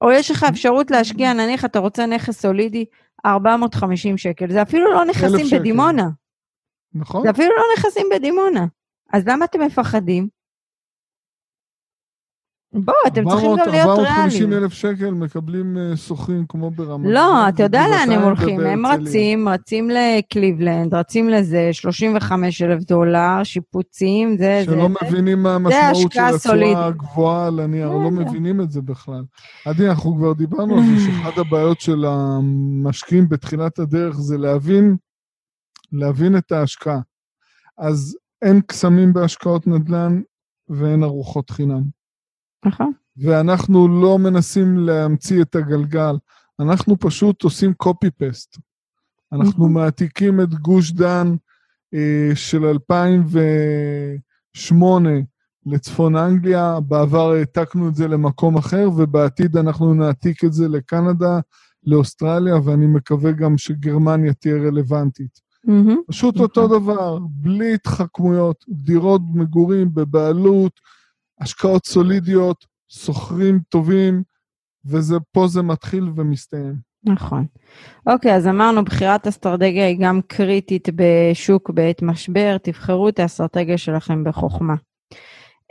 [0.00, 2.84] או יש לך אפשרות להשקיע, נניח אתה רוצה נכס סולידי,
[3.26, 4.52] 450 שקל.
[4.52, 5.60] זה אפילו לא נכסים.
[5.60, 6.08] בדימונה.
[6.94, 7.22] נכון?
[7.22, 8.66] זה אפילו לא נכסים בדימונה.
[9.12, 10.28] אז למה אתם מפחדים?
[12.74, 14.64] בוא, אתם צריכים גם להיות 450 ריאליים.
[14.64, 18.86] אלף שקל מקבלים אה, שוכרים כמו ברמת לא, אתה יודע לאן הם הולכים, הם.
[18.86, 25.06] רצים, רצים לקליבלנד, רצים לזה, 35 אלף דולר, שיפוצים, זה, זה, שלא זה.
[25.06, 26.86] מבינים מה המשמעות של התשואה.
[26.86, 28.24] הגבוהה על הנייר, לא בסדר.
[28.24, 29.24] מבינים את זה בכלל.
[29.66, 34.96] עדי, אנחנו כבר דיברנו על זה שאחת הבעיות של המשקיעים בתחילת הדרך זה להבין,
[35.92, 37.00] להבין את ההשקעה.
[37.78, 40.20] אז אין קסמים בהשקעות נדל"ן
[40.68, 42.01] ואין ארוחות חינם.
[42.64, 42.92] נכון.
[43.16, 46.16] ואנחנו לא מנסים להמציא את הגלגל,
[46.60, 48.58] אנחנו פשוט עושים copy-paste.
[49.32, 49.68] אנחנו.
[49.68, 51.34] מעתיקים את גוש דן
[51.94, 55.10] אה, של 2008
[55.66, 61.40] לצפון אנגליה, בעבר העתקנו את זה למקום אחר, ובעתיד אנחנו נעתיק את זה לקנדה,
[61.84, 65.40] לאוסטרליה, ואני מקווה גם שגרמניה תהיה רלוונטית.
[65.64, 65.96] מהמם.
[66.08, 66.46] פשוט נכון.
[66.46, 70.80] אותו דבר, בלי התחכמויות, דירות מגורים בבעלות,
[71.42, 74.22] השקעות סולידיות, שוכרים טובים,
[74.84, 76.74] ופה זה מתחיל ומסתיים.
[77.04, 77.46] נכון.
[78.06, 84.24] אוקיי, אז אמרנו, בחירת אסטרטגיה היא גם קריטית בשוק בעת משבר, תבחרו את האסטרטגיה שלכם
[84.24, 84.74] בחוכמה.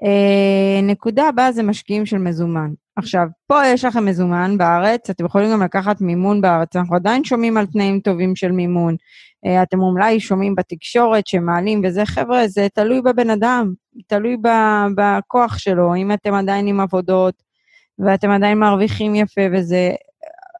[0.03, 2.69] אה, נקודה הבאה זה משקיעים של מזומן.
[2.95, 7.57] עכשיו, פה יש לכם מזומן בארץ, אתם יכולים גם לקחת מימון בארץ, אנחנו עדיין שומעים
[7.57, 8.95] על תנאים טובים של מימון.
[9.45, 13.73] אה, אתם אולי שומעים בתקשורת שמעלים וזה, חבר'ה, זה תלוי בבן אדם,
[14.07, 14.37] תלוי
[14.95, 17.43] בכוח שלו, אם אתם עדיין עם עבודות
[17.99, 19.91] ואתם עדיין מרוויחים יפה וזה,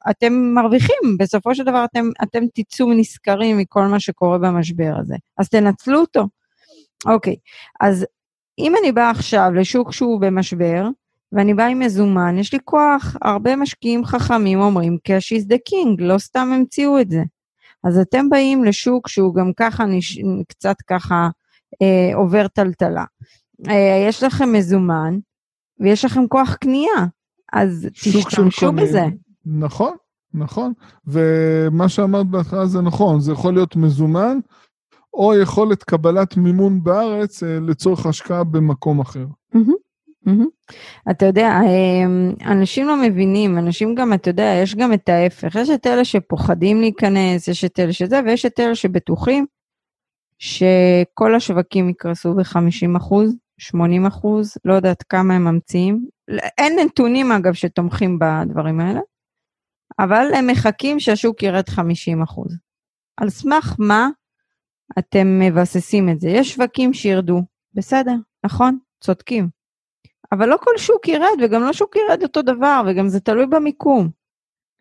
[0.09, 5.15] אתם מרוויחים, בסופו של דבר אתם, אתם תצאו נשכרים מכל מה שקורה במשבר הזה.
[5.37, 6.27] אז תנצלו אותו.
[7.05, 7.35] אוקיי,
[7.79, 8.05] אז
[8.59, 10.87] אם אני באה עכשיו לשוק שהוא במשבר,
[11.31, 15.95] ואני באה עם מזומן, יש לי כוח, הרבה משקיעים חכמים אומרים cash is the king,
[15.99, 17.21] לא סתם המציאו את זה.
[17.83, 20.19] אז אתם באים לשוק שהוא גם ככה, נש...
[20.47, 21.29] קצת ככה
[21.81, 23.05] אה, עובר טלטלה.
[23.69, 25.17] אה, יש לכם מזומן,
[25.79, 27.05] ויש לכם כוח קנייה,
[27.53, 28.71] אז תשתמשו.
[28.71, 29.05] בזה.
[29.45, 29.95] נכון,
[30.33, 30.73] נכון.
[31.07, 34.39] ומה שאמרת בהתחלה זה נכון, זה יכול להיות מזומן,
[35.13, 39.25] או יכולת קבלת מימון בארץ אה, לצורך השקעה במקום אחר.
[41.11, 45.55] אתה יודע, אמ, אנשים לא מבינים, אנשים גם, אתה יודע, יש גם את ההפך.
[45.55, 49.45] יש את אלה שפוחדים להיכנס, יש את אלה שזה, ויש את אלה שבטוחים
[50.39, 56.05] שכל השווקים יקרסו ב-50 אחוז, 80 אחוז, לא יודעת כמה הם ממציאים.
[56.57, 58.99] אין נתונים, אגב, שתומכים בדברים האלה,
[59.99, 62.57] אבל הם מחכים שהשוק ירד 50 אחוז.
[63.17, 64.09] על סמך מה
[64.99, 66.29] אתם מבססים את זה?
[66.29, 67.41] יש שווקים שירדו,
[67.73, 69.49] בסדר, נכון, צודקים.
[70.31, 74.09] אבל לא כל שוק ירד, וגם לא שוק ירד אותו דבר, וגם זה תלוי במיקום.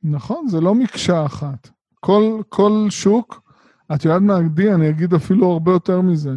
[0.03, 1.69] נכון, זה לא מקשה אחת.
[2.01, 3.41] כל, כל שוק,
[3.95, 6.35] את יודעת מה, עדי, אני אגיד אפילו הרבה יותר מזה.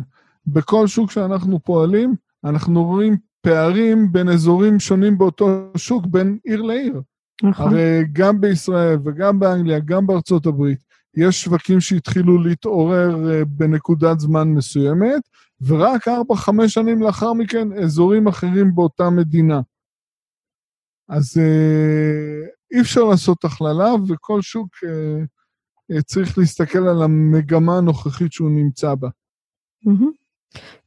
[0.48, 7.02] בכל שוק שאנחנו פועלים, אנחנו רואים פערים בין אזורים שונים באותו שוק, בין עיר לעיר.
[7.44, 7.68] נכון.
[7.68, 10.80] הרי גם בישראל וגם באנגליה, גם בארצות הברית,
[11.18, 15.22] יש שווקים שהתחילו להתעורר אה, בנקודת זמן מסוימת,
[15.62, 16.12] ורק 4-5
[16.68, 19.62] שנים לאחר מכן אזורים אחרים באותה מדינה.
[21.10, 25.24] אז אה, אי אפשר לעשות הכללה, וכל שוק אה,
[25.92, 29.10] אה, צריך להסתכל על המגמה הנוכחית שהוא נמצא בה.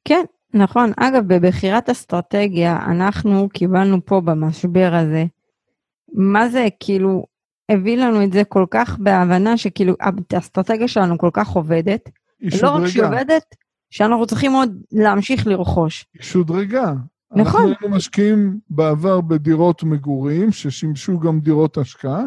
[0.04, 0.92] כן, נכון.
[0.96, 5.24] אגב, בבחירת אסטרטגיה, אנחנו קיבלנו פה במשבר הזה,
[6.12, 7.26] מה זה כאילו,
[7.68, 9.94] הביא לנו את זה כל כך בהבנה שכאילו
[10.32, 13.54] האסטרטגיה שלנו כל כך עובדת, היא לא רק שהיא שודרגה, עובדת,
[13.90, 16.06] שאנחנו צריכים עוד להמשיך לרכוש.
[16.14, 16.92] היא שודרגה.
[17.32, 17.40] נכון.
[17.40, 22.24] אנחנו היינו משקיעים בעבר בדירות מגורים, ששימשו גם דירות השקעה.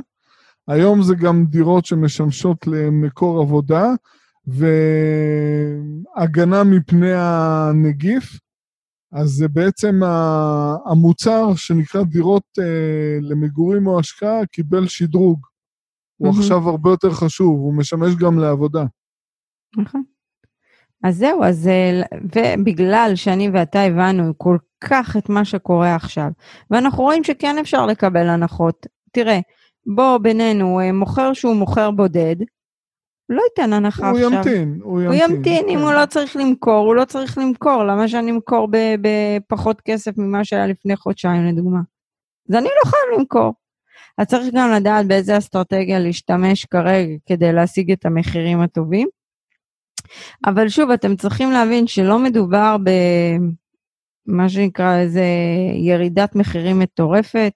[0.67, 3.93] היום זה גם דירות שמשמשות למקור עבודה,
[6.17, 8.39] והגנה מפני הנגיף.
[9.11, 9.99] אז זה בעצם
[10.85, 15.39] המוצר שנקרא דירות אה, למגורים או השקעה קיבל שדרוג.
[16.17, 16.39] הוא מהמם.
[16.39, 18.83] עכשיו הרבה יותר חשוב, הוא משמש גם לעבודה.
[19.77, 20.03] נכון.
[21.03, 22.01] אז זהו, אז אה,
[22.35, 26.29] ובגלל שאני ואתה הבנו כל כך את מה שקורה עכשיו,
[26.71, 28.85] ואנחנו רואים שכן אפשר לקבל הנחות.
[29.11, 29.39] תראה,
[29.95, 32.35] בוא בינינו, אה, מוכר שהוא מוכר בודד,
[33.29, 34.31] לא ייתן הנחה הוא עכשיו.
[34.33, 35.35] ימתין, הוא הוא ימתין.
[35.35, 35.83] ימתין, אם כן.
[35.83, 37.83] הוא לא צריך למכור, הוא לא צריך למכור.
[37.83, 38.67] למה שאני אמכור
[39.01, 41.79] בפחות כסף ממה שהיה לפני חודשיים, לדוגמה?
[42.49, 43.53] אז אני לא חייב למכור.
[44.17, 49.07] אז צריך גם לדעת באיזה אסטרטגיה להשתמש כרגע כדי להשיג את המחירים הטובים.
[50.45, 52.77] אבל שוב, אתם צריכים להבין שלא מדובר
[54.27, 55.23] במה שנקרא איזה
[55.73, 57.53] ירידת מחירים מטורפת.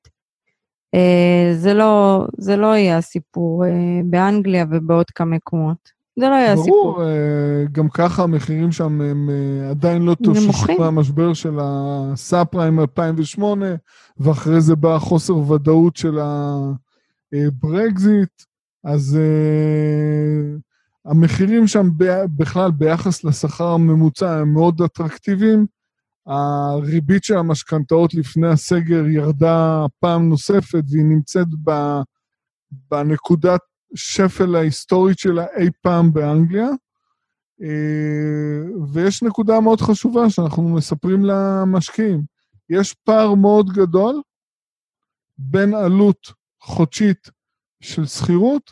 [0.93, 3.71] אה, זה לא, זה לא יהיה הסיפור אה,
[4.05, 5.93] באנגליה ובעוד כמה מקומות.
[6.19, 6.93] זה לא היה סיפור.
[6.93, 9.29] ברור, אה, גם ככה המחירים שם הם
[9.69, 10.73] עדיין לא תוששו.
[10.79, 13.65] מהמשבר של הסאב פריים 2008,
[14.17, 16.19] ואחרי זה בא חוסר ודאות של
[17.33, 18.43] הברקזיט,
[18.83, 20.57] אז אה,
[21.05, 25.65] המחירים שם ב- בכלל ביחס לשכר הממוצע הם מאוד אטרקטיביים.
[26.25, 32.01] הריבית של המשכנתאות לפני הסגר ירדה פעם נוספת, והיא נמצאת ב-
[32.91, 33.61] בנקודת
[33.95, 36.69] שפל ההיסטורית שלה אי פעם באנגליה.
[37.61, 42.23] אה, ויש נקודה מאוד חשובה שאנחנו מספרים למשקיעים.
[42.69, 44.21] יש פער מאוד גדול
[45.37, 46.27] בין עלות
[46.61, 47.29] חודשית
[47.81, 48.71] של שכירות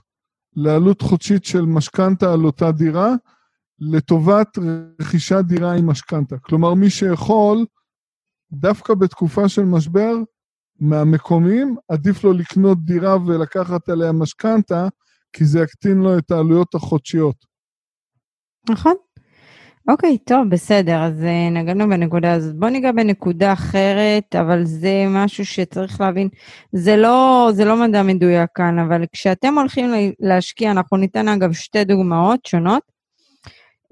[0.56, 3.10] לעלות חודשית של משכנתה על אותה דירה,
[3.82, 4.48] לטובת
[5.02, 6.38] רכישת דירה עם משכנתה.
[6.38, 7.66] כלומר, מי שיכול,
[8.52, 10.14] דווקא בתקופה של משבר,
[10.80, 14.88] מהמקומיים, עדיף לו לקנות דירה ולקחת עליה משכנתה,
[15.34, 17.36] כי זה יקטין לו את העלויות החודשיות.
[18.70, 18.94] נכון.
[19.88, 22.56] אוקיי, טוב, בסדר, אז אה, נגענו בנקודה הזאת.
[22.56, 26.30] בוא ניגע בנקודה אחרת, אבל זה משהו שצריך להבין.
[26.72, 31.52] זה לא, זה לא מדע מדויק כאן, אבל כשאתם הולכים לה- להשקיע, אנחנו ניתן אגב
[31.54, 32.84] שתי דוגמאות שונות.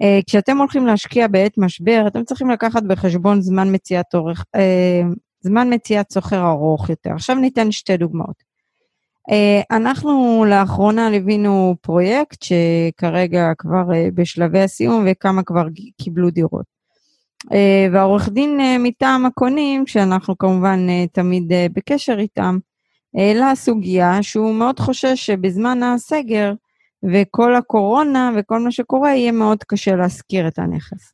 [0.01, 5.01] אה, כשאתם הולכים להשקיע בעת משבר, אתם צריכים לקחת בחשבון זמן מציאת אורך, אה,
[5.41, 7.11] זמן מציאת סוחר ארוך יותר.
[7.13, 8.49] עכשיו ניתן שתי דוגמאות.
[9.31, 13.83] אה, אנחנו לאחרונה ליווינו פרויקט שכרגע כבר
[14.13, 15.67] בשלבי הסיום וכמה כבר
[16.01, 16.79] קיבלו דירות.
[17.93, 20.79] והעורך דין מטעם הקונים, שאנחנו כמובן
[21.13, 22.57] תמיד בקשר איתם,
[23.15, 26.53] העלה סוגיה שהוא מאוד חושש שבזמן הסגר
[27.13, 31.13] וכל הקורונה וכל מה שקורה, יהיה מאוד קשה להשכיר את הנכס.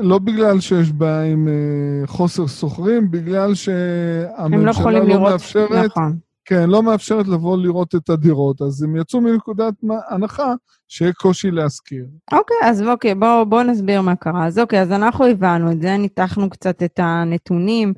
[0.00, 5.86] לא בגלל שיש בעיה עם אה, חוסר שוכרים, בגלל לא שהממשלה יכולים לא לראות, מאפשרת,
[5.86, 6.18] נכון.
[6.44, 9.74] כן, לא מאפשרת לבוא לראות את הדירות, אז הם יצאו מנקודת
[10.08, 10.54] הנחה
[10.88, 12.06] שיהיה קושי להשכיר.
[12.32, 14.46] אוקיי, אז אוקיי, בואו בוא נסביר מה קרה.
[14.46, 17.94] אז אוקיי, אז אנחנו הבנו את זה, ניתחנו קצת את הנתונים.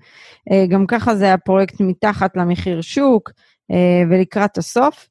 [0.51, 3.31] אה, גם ככה זה היה פרויקט מתחת למחיר שוק
[3.71, 5.09] אה, ולקראת הסוף.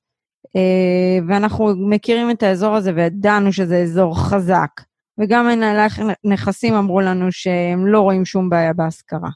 [0.58, 4.72] אה, ואנחנו מכירים את האזור הזה וידענו שזה אזור חזק.
[5.20, 9.30] וגם מנהלי נכסים אמרו לנו שהם לא רואים שום בעיה בהשכרה.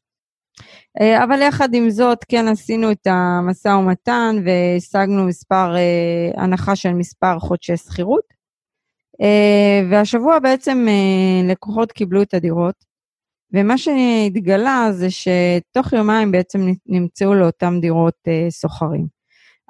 [1.02, 6.94] אה, אבל יחד עם זאת, כן עשינו את המשא ומתן והשגנו מספר, אה, הנחה של
[6.94, 8.42] מספר חודשי שכירות.
[9.90, 10.88] והשבוע בעצם
[11.44, 12.76] לקוחות קיבלו את הדירות,
[13.54, 18.18] ומה שהתגלה זה שתוך יומיים בעצם נמצאו לאותם דירות
[18.50, 19.21] סוחרים.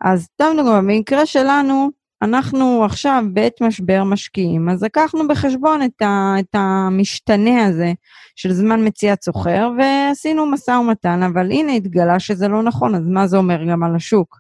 [0.02, 1.90] אז סתם דוגמא, במקרה שלנו,
[2.22, 7.94] אנחנו עכשיו בעת משבר משקיעים, אז לקחנו בחשבון את, ה, את המשתנה הזה
[8.36, 13.28] של זמן מציאת סוחר, ועשינו משא ומתן, אבל הנה התגלה שזה לא נכון, אז מה
[13.28, 14.40] זה אומר גם על השוק?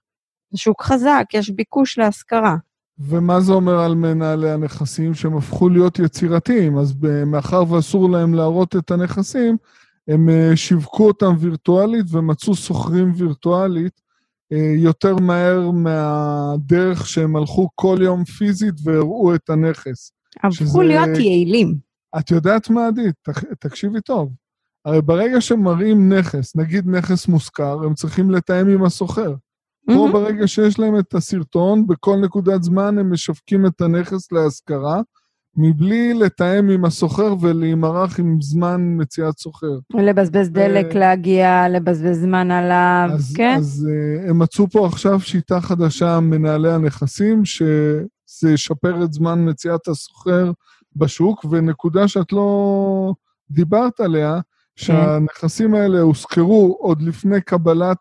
[0.53, 2.55] השוק חזק, יש ביקוש להשכרה.
[2.99, 5.13] ומה זה אומר על מנהלי הנכסים?
[5.13, 6.93] שהם הפכו להיות יצירתיים, אז
[7.25, 9.57] מאחר ואסור להם להראות את הנכסים,
[10.07, 14.01] הם אה, שיווקו אותם וירטואלית ומצאו שוכרים וירטואלית
[14.77, 20.11] יותר מהר מהדרך שהם הלכו כל יום פיזית והראו את הנכס.
[20.37, 21.75] הפכו שזה- להיות יעילים.
[22.19, 23.15] את יודעת מה, עדית?
[23.21, 24.29] תק- תקשיבי טוב.
[24.85, 29.33] הרי ברגע שמראים נכס, נגיד נכס מושכר, הם צריכים לתאם עם הסוחר.
[29.87, 30.11] פה מהמם.
[30.13, 35.01] ברגע שיש להם את הסרטון, בכל נקודת זמן הם משווקים את הנכס להשכרה,
[35.57, 39.79] מבלי לתאם עם הסוחר ולהימרח עם זמן מציאת סוחר.
[39.93, 43.55] לבזבז דלק, אה, להגיע, לבזבז זמן עליו, אז, כן?
[43.57, 49.87] אז uh, הם מצאו פה עכשיו שיטה חדשה, מנהלי הנכסים, שזה ישפר את זמן מציאת
[49.87, 50.51] הסוחר
[50.95, 53.13] בשוק, ונקודה שאת לא
[53.51, 54.39] דיברת עליה,
[54.75, 57.97] שהנכסים האלה הושכרו עוד לפני קבלת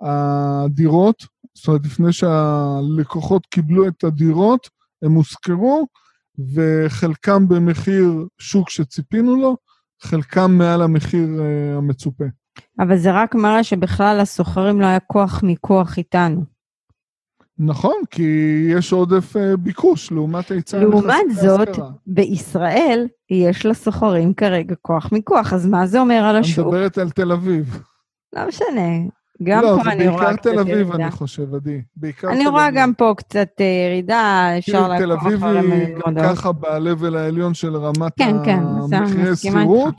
[0.00, 4.68] הדירות, זאת אומרת, לפני שהלקוחות קיבלו את הדירות,
[5.02, 5.86] הם הושכרו,
[6.54, 9.56] וחלקם במחיר שוק שציפינו לו,
[10.02, 12.24] חלקם מעל המחיר uh, המצופה.
[12.78, 16.56] אבל זה רק מראה שבכלל לסוחרים לא היה כוח מיקוח איתנו.
[17.58, 18.22] נכון, כי
[18.70, 21.90] יש עודף אה, ביקוש לעומת היצע לעומת הנכסים זאת, להשכרה.
[22.06, 26.66] בישראל יש לסוחרים כרגע כוח מיקוח, אז מה זה אומר על השוק?
[26.66, 27.82] מדברת על תל אביב.
[28.32, 28.90] לא משנה.
[29.42, 30.94] גם לא, פה זה אני רואה בעיקר קצת תל אביב, ירידה.
[30.94, 31.80] אני חושב, עדי.
[31.96, 32.70] בעיקר תל אני רואה.
[32.70, 36.14] גם פה קצת אה, ירידה, אפשר תראי, תל לעקוב אביב אחרי היא גם.
[36.22, 39.94] ככה ב-level העליון של רמת כן, כן, זה המחירי שכירות.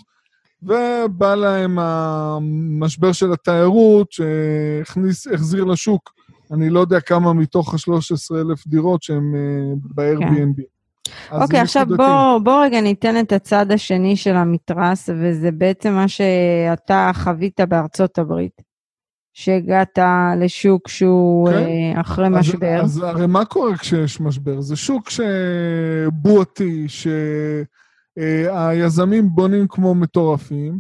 [0.64, 6.14] ובא להם המשבר של התיירות, שהכניס, החזיר לשוק,
[6.52, 10.62] אני לא יודע כמה מתוך ה-13,000 דירות שהם אה, ב-Airbnb.
[11.32, 11.86] אז אוקיי, זה עכשיו.
[11.98, 18.18] בוא, בוא רגע ניתן את הצד השני של המתרס, וזה בעצם מה שאתה חווית בארצות
[18.18, 18.67] הברית.
[19.40, 20.00] שהגעת
[20.40, 21.56] לשוק שהוא כן.
[21.56, 22.82] אה, אחרי אז, משבר.
[22.82, 24.62] אז הרי מה קורה כשיש משבר?
[24.62, 26.86] זה שוק שבועתי,
[28.18, 30.80] שהיזמים בונים כמו מטורפים,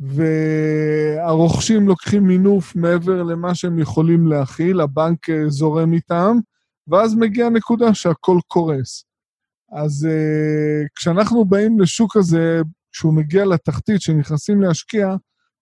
[0.00, 6.36] והרוכשים לוקחים מינוף מעבר למה שהם יכולים להכיל, הבנק אה, זורם איתם,
[6.88, 9.04] ואז מגיעה נקודה שהכל קורס.
[9.72, 12.60] אז uh, כשאנחנו באים לשוק הזה,
[12.92, 15.16] כשהוא מגיע לתחתית, שנכנסים להשקיע,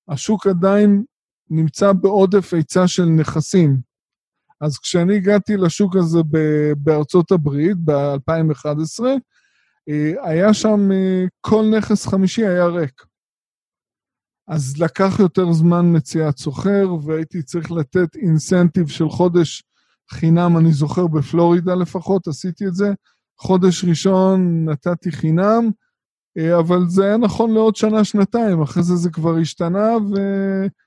[0.09, 1.05] השוק עדיין
[1.50, 3.80] נמצא בעודף היצע של נכסים.
[4.60, 6.18] אז כשאני הגעתי לשוק הזה
[6.76, 9.04] בארצות הברית, ב-2011,
[9.88, 13.04] אה, היה שם, אה, כל נכס חמישי היה ריק.
[14.48, 19.62] אז לקח יותר זמן מציאת סוחר, והייתי צריך לתת אינסנטיב של חודש
[20.10, 22.92] חינם, אני זוכר בפלורידה לפחות, עשיתי את זה.
[23.38, 25.70] חודש ראשון נתתי חינם,
[26.59, 30.16] אבל זה היה נכון לעוד שנה-שנתיים, אחרי זה זה כבר השתנה, ו...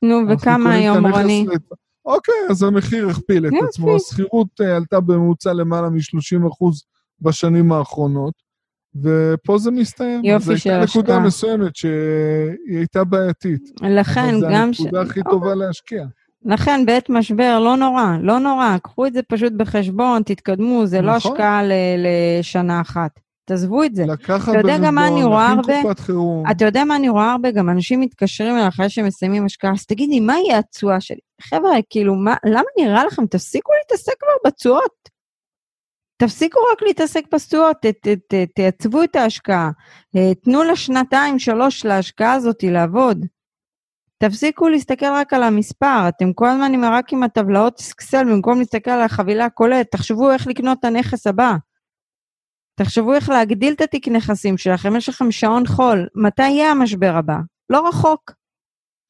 [0.02, 1.46] נו, וכמה היום, רוני?
[1.54, 1.62] לת...
[2.06, 3.54] אוקיי, אז המחיר הכפיל את.
[3.68, 3.96] עצמו.
[3.96, 6.84] השכירות אה, עלתה בממוצע למעלה מ-30 אחוז
[7.22, 8.34] בשנים האחרונות,
[9.02, 10.26] ופה זה מסתיים.
[10.26, 11.28] יופי של זו הייתה נקודה השקעה.
[11.28, 13.62] מסוימת שהיא הייתה בעייתית.
[13.82, 14.74] לכן, גם...
[14.74, 16.06] זו הנקודה הכי טובה להשקיע.
[16.46, 18.78] לכן, בעת משבר, לא נורא, לא נורא.
[18.84, 21.32] קחו את זה פשוט בחשבון, תתקדמו, זה לא נכון.
[21.32, 21.62] השקעה
[21.98, 23.20] לשנה אחת.
[23.46, 24.06] תעזבו את זה.
[24.06, 25.82] לקחת אתה יודע גם מה אני רואה הרבה?
[25.82, 26.44] קופת חירום.
[26.52, 27.52] אתה יודע מה אני רואה הרבה?
[27.52, 31.20] גם אנשים מתקשרים אליי אחרי שהם מסיימים השקעה, אז תגידי, מה יהיה התשואה שלי?
[31.42, 33.26] חבר'ה, כאילו, מה, למה נראה לכם?
[33.26, 35.10] תפסיקו להתעסק כבר בתשואות.
[36.18, 37.78] תפסיקו רק להתעסק בתשואות,
[38.56, 39.72] תייצבו את ההשקעה.
[40.16, 43.26] אה, תנו לה שנתיים, שלוש להשקעה הזאת לעבוד.
[44.18, 49.02] תפסיקו להסתכל רק על המספר, אתם כל הזמן רק עם הטבלאות אקסל במקום להסתכל על
[49.02, 51.56] החבילה הכוללת, תחשבו איך לקנות את הנכס הבא.
[52.76, 57.38] תחשבו איך להגדיל את התיק נכסים שלכם, יש לכם שעון חול, מתי יהיה המשבר הבא?
[57.70, 58.32] לא רחוק.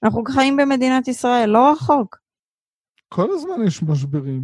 [0.04, 2.18] אנחנו חיים במדינת ישראל, לא רחוק.
[3.10, 4.42] כל הזמן יש משברים.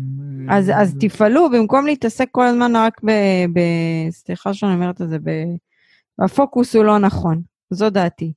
[0.49, 3.11] אז, אה, אז תפעלו, במקום להתעסק כל הזמן רק ב...
[3.53, 3.59] ב
[4.09, 5.29] סליחה שאני אומרת את זה, ב,
[6.25, 8.33] הפוקוס הוא לא נכון, זו דעתי.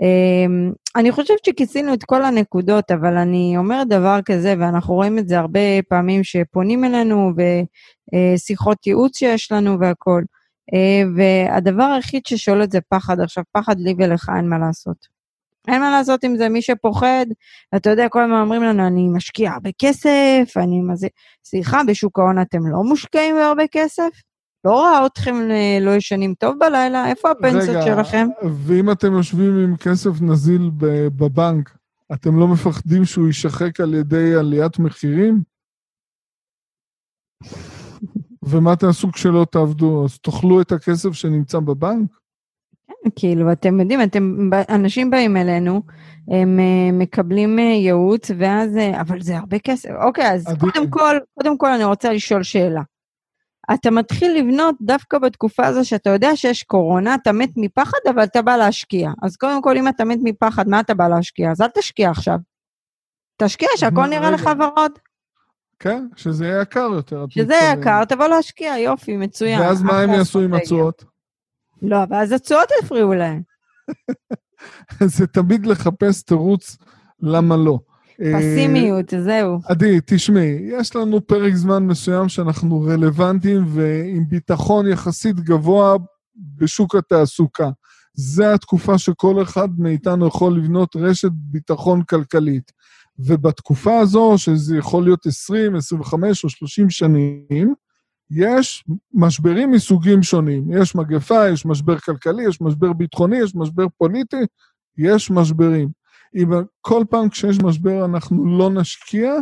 [0.00, 5.28] Um, אני חושבת שכיסינו את כל הנקודות, אבל אני אומרת דבר כזה, ואנחנו רואים את
[5.28, 7.32] זה הרבה פעמים שפונים אלינו,
[8.14, 10.24] ושיחות ייעוץ שיש לנו והכול.
[10.74, 13.20] Uh, והדבר היחיד ששולט זה פחד.
[13.20, 15.20] עכשיו, פחד לי ולך, אין מה לעשות.
[15.68, 17.26] אין מה לעשות עם זה, מי שפוחד,
[17.76, 21.08] אתה יודע, כל הזמן אומרים לנו, אני משקיע הרבה כסף, אני מה זה...
[21.44, 24.08] סליחה, בשוק ההון אתם לא מושקעים בהרבה כסף?
[24.64, 28.26] לא רואה אתכם אה, לא ישנים טוב בלילה, איפה הפנסיות רגע, שלכם?
[28.66, 30.70] ואם אתם יושבים עם כסף נזיל
[31.16, 31.76] בבנק,
[32.12, 35.42] אתם לא מפחדים שהוא יישחק על ידי עליית מחירים?
[38.42, 40.04] ומה תעשו כשלא תעבדו?
[40.04, 42.10] אז תאכלו את הכסף שנמצא בבנק?
[43.16, 45.82] כאילו, אתם יודעים, אתם, אנשים באים אלינו,
[46.28, 49.90] הם אה, מקבלים אה, ייעוץ, ואז, אבל זה הרבה כסף.
[50.02, 50.46] אוקיי, אז.
[50.60, 52.82] קודם כל, קודם כל אני רוצה לשאול שאלה.
[53.74, 58.42] אתה מתחיל לבנות דווקא בתקופה הזו שאתה יודע שיש קורונה, אתה מת מפחד, אבל אתה
[58.42, 59.10] בא להשקיע.
[59.22, 61.50] אז קודם כל, אם אתה מת מפחד, מה אתה בא להשקיע?
[61.50, 62.38] אז אל תשקיע עכשיו.
[63.36, 64.30] תשקיע שהכל נראה.
[64.30, 64.92] לך ורוד.
[65.78, 67.24] כן, שזה יהיה יקר יותר.
[67.28, 67.78] שזה מתכוונת.
[67.78, 69.60] יקר, תבוא להשקיע, יופי, מצוין.
[69.60, 70.54] ואז מה הם יעשו עם.
[70.54, 71.04] התשואות?
[71.82, 73.42] לא, ואז התשואות יפריעו להם.
[75.16, 76.76] זה תמיד לחפש תירוץ
[77.20, 77.78] למה לא.
[78.22, 79.58] אה, פסימיות, זהו.
[79.64, 85.96] עדי, תשמעי, יש לנו פרק זמן מסוים שאנחנו רלוונטיים ועם ביטחון יחסית גבוה
[86.56, 87.70] בשוק התעסוקה.
[88.14, 92.72] זה התקופה שכל אחד מאיתנו יכול לבנות רשת ביטחון כלכלית.
[93.18, 97.74] ובתקופה הזו, שזה יכול להיות 20, 25 או 30 שנים,
[98.30, 100.72] יש משברים מסוגים שונים.
[100.72, 104.44] יש מגפה, יש משבר כלכלי, יש משבר ביטחוני, יש משבר פוליטי,
[104.98, 105.88] יש משברים.
[106.34, 109.32] אם כל פעם כשיש משבר אנחנו לא נשקיע,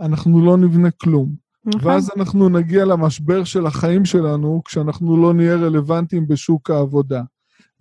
[0.00, 1.34] אנחנו לא נבנה כלום.
[1.64, 1.90] נכון?
[1.90, 7.22] ואז אנחנו נגיע למשבר של החיים שלנו, כשאנחנו לא נהיה רלוונטיים בשוק העבודה.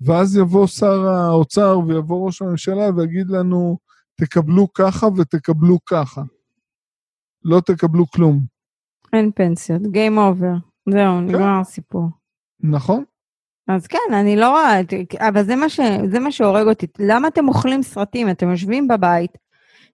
[0.01, 3.77] ואז יבוא שר האוצר ויבוא ראש הממשלה ויגיד לנו,
[4.21, 6.21] תקבלו ככה ותקבלו ככה.
[7.43, 8.45] לא תקבלו כלום,
[9.13, 10.59] אין פנסיות, Game over.
[10.89, 12.09] זהו, נגמר הסיפור.
[12.59, 13.03] נכון?
[13.67, 14.79] אז כן, אני לא רואה,
[15.19, 15.79] אבל זה מה, ש,
[16.11, 16.87] זה מה שהורג אותי.
[16.99, 18.29] למה אתם אוכלים סרטים?
[18.29, 19.37] אתם יושבים בבית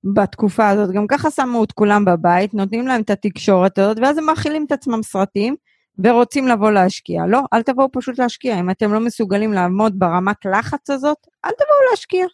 [0.04, 4.26] בתקופה הזאת, גם ככה שמו את כולם בבית, נותנים להם את התקשורת הזאת, ואז הם
[4.26, 5.56] מאכילים את עצמם סרטים
[6.00, 7.26] ורוצים לבוא להשקיע.
[7.26, 8.60] לא, אל תבואו פשוט להשקיע.
[8.60, 12.26] אם אתם לא מסוגלים לעמוד ברמת לחץ הזאת, אל תבואו להשקיע.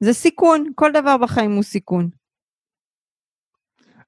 [0.00, 2.08] זה סיכון, כל דבר בחיים הוא סיכון.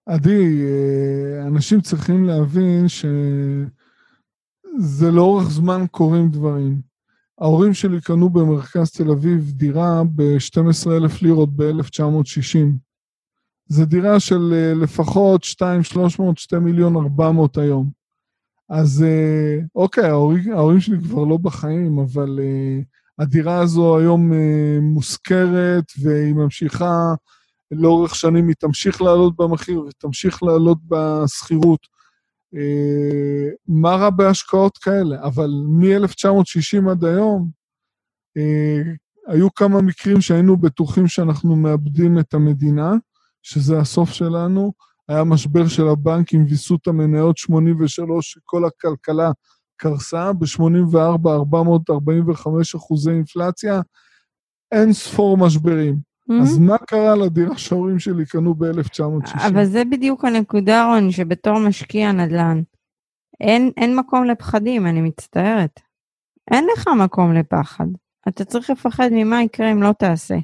[0.07, 2.86] עדי, אה, אנשים צריכים להבין
[4.79, 6.81] שזה לאורך זמן קורים דברים.
[7.41, 12.59] ההורים שלי קנו במרכז תל אביב דירה ב-12,000 לירות ב-1960.
[13.66, 17.91] זה דירה של אה, לפחות 2, 300, 2 מיליון 400 היום.
[18.68, 22.81] אז אה, אוקיי, ההורים, ההורים שלי כבר לא בחיים, אבל אה,
[23.18, 24.33] הדירה הזו היום
[24.81, 27.14] מושכרת והיא ממשיכה
[27.70, 31.97] לאורך שנים, היא תמשיך לעלות במחיר ותמשיך לעלות בשכירות.
[33.68, 35.22] מה רע בהשקעות כאלה?
[35.22, 37.51] אבל מ-1960 עד היום,
[39.26, 42.92] היו כמה מקרים שהיינו בטוחים שאנחנו מאבדים את המדינה,
[43.42, 44.72] שזה הסוף שלנו.
[45.09, 49.30] היה משבר של הבנקים, ויסות המניות 83, שכל הכלכלה
[49.76, 53.80] קרסה, ב-84, 445 אחוזי אינפלציה,
[54.72, 56.07] אין ספור משברים.
[56.31, 56.43] Mm-hmm.
[56.43, 59.47] אז מה קרה לדירה שההורים שלי קנו ב-1960?
[59.47, 62.62] אבל זה בדיוק הנקודה, רון, שבתור משקיע נדל"ן,
[63.41, 65.81] אין, אין מקום לפחדים, אני מצטערת.
[66.51, 67.87] אין לך מקום לפחד.
[68.29, 70.37] אתה צריך לפחד ממה יקרה אם לא תעשה.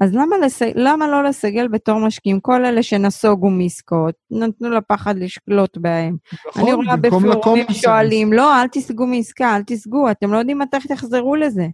[0.00, 0.62] אז למה, לס...
[0.74, 2.40] למה לא לסגל בתור משקיעים?
[2.40, 6.16] כל אלה שנסוגו מעסקאות, נתנו לפחד לשלוט בהם.
[6.48, 10.76] נכון, אני רואה בפורומים שואלים, לא, אל תסגו מעסקה, אל תסגו, אתם לא יודעים מתי
[10.88, 11.66] תחזרו לזה.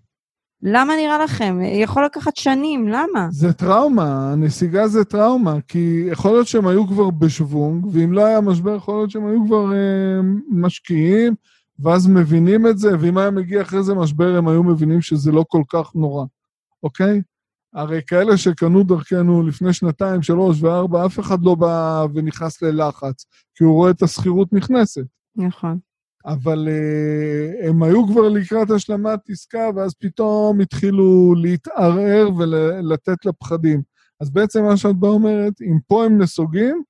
[0.62, 1.58] למה נראה לכם?
[1.62, 3.28] יכול לקחת שנים, למה?
[3.30, 8.40] זה טראומה, הנסיגה זה טראומה, כי יכול להיות שהם היו כבר בשוונג, ואם לא היה
[8.40, 11.34] משבר, יכול להיות שהם היו כבר אה, משקיעים,
[11.78, 15.44] ואז מבינים את זה, ואם היה מגיע אחרי זה משבר, הם היו מבינים שזה לא
[15.48, 16.24] כל כך נורא,
[16.82, 17.20] אוקיי?
[17.74, 23.64] הרי כאלה שקנו דרכנו לפני שנתיים, שלוש וארבע, אף אחד לא בא ונכנס ללחץ, כי
[23.64, 25.04] הוא רואה את השכירות נכנסת.
[25.36, 25.78] נכון.
[26.26, 33.82] אבל uh, הם היו כבר לקראת השלמת עסקה, ואז פתאום התחילו להתערער ולתת לפחדים.
[34.20, 36.82] אז בעצם מה שאת באה אומרת, אם פה הם נסוגים,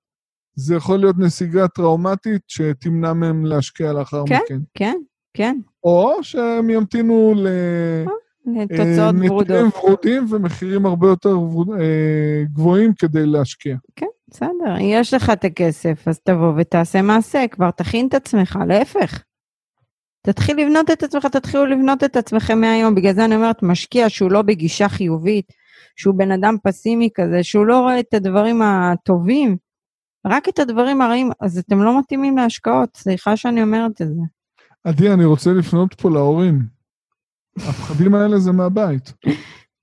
[0.57, 4.45] זה יכול להיות נסיגה טראומטית שתמנע מהם להשקיע לאחר כן, מכן.
[4.49, 4.97] כן, כן,
[5.35, 5.61] כן.
[5.85, 7.49] או שהם ימתינו ל...
[8.45, 9.51] תוצאות ורודות.
[9.51, 11.37] נתונים ורודים ומחירים הרבה יותר
[11.81, 13.77] אה, גבוהים כדי להשקיע.
[13.97, 14.77] כן, בסדר.
[14.81, 19.23] יש לך את הכסף, אז תבוא ותעשה מעשה, כבר תכין את עצמך, להפך.
[20.27, 22.95] תתחיל לבנות את עצמך, תתחילו לבנות את עצמכם מהיום.
[22.95, 25.47] בגלל זה אני אומרת, משקיע שהוא לא בגישה חיובית,
[25.97, 29.57] שהוא בן אדם פסימי כזה, שהוא לא רואה את הדברים הטובים,
[30.27, 34.23] רק את הדברים הרעים, אז אתם לא מתאימים להשקעות, סליחה שאני אומרת את זה.
[34.85, 36.63] עדי, אני רוצה לפנות פה להורים.
[37.57, 39.13] הפחדים האלה זה מהבית.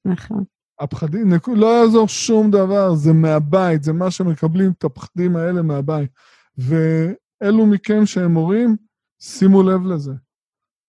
[0.06, 0.44] נכון.
[0.82, 6.10] הפחדים, לא יעזור שום דבר, זה מהבית, זה מה שמקבלים את הפחדים האלה מהבית.
[6.58, 8.76] ואלו מכם שהם הורים,
[9.22, 10.12] שימו לב לזה.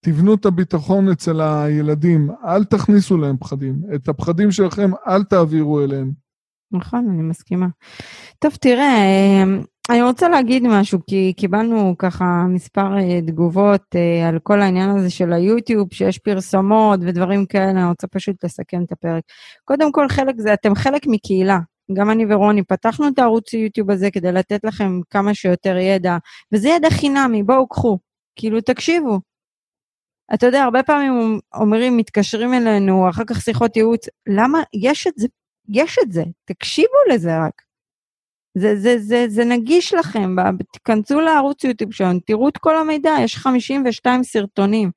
[0.04, 3.82] תבנו את הביטחון אצל הילדים, אל תכניסו להם פחדים.
[3.94, 6.12] את הפחדים שלכם אל תעבירו אליהם.
[6.72, 7.66] נכון, אני מסכימה.
[8.38, 9.44] טוב, תראה,
[9.90, 15.10] אני רוצה להגיד משהו, כי קיבלנו ככה מספר אה, תגובות אה, על כל העניין הזה
[15.10, 19.22] של היוטיוב, שיש פרסומות ודברים כאלה, אני רוצה פשוט לסכם את הפרק.
[19.64, 21.58] קודם כל, חלק זה, אתם חלק מקהילה.
[21.92, 26.16] גם אני ורוני פתחנו את הערוץ היוטיוב הזה כדי לתת לכם כמה שיותר ידע,
[26.52, 27.98] וזה ידע חינמי, בואו קחו.
[28.36, 29.20] כאילו, תקשיבו.
[30.34, 34.62] אתה יודע, הרבה פעמים אומרים, מתקשרים אלינו, אחר כך שיחות ייעוץ, למה?
[34.74, 35.26] יש את זה
[35.68, 37.71] יש את זה, תקשיבו לזה רק.
[38.58, 40.36] זה, זה, זה, זה נגיש לכם,
[40.72, 44.90] תיכנסו לערוץ יוטיוב שלנו, תראו את כל המידע, יש 52 סרטונים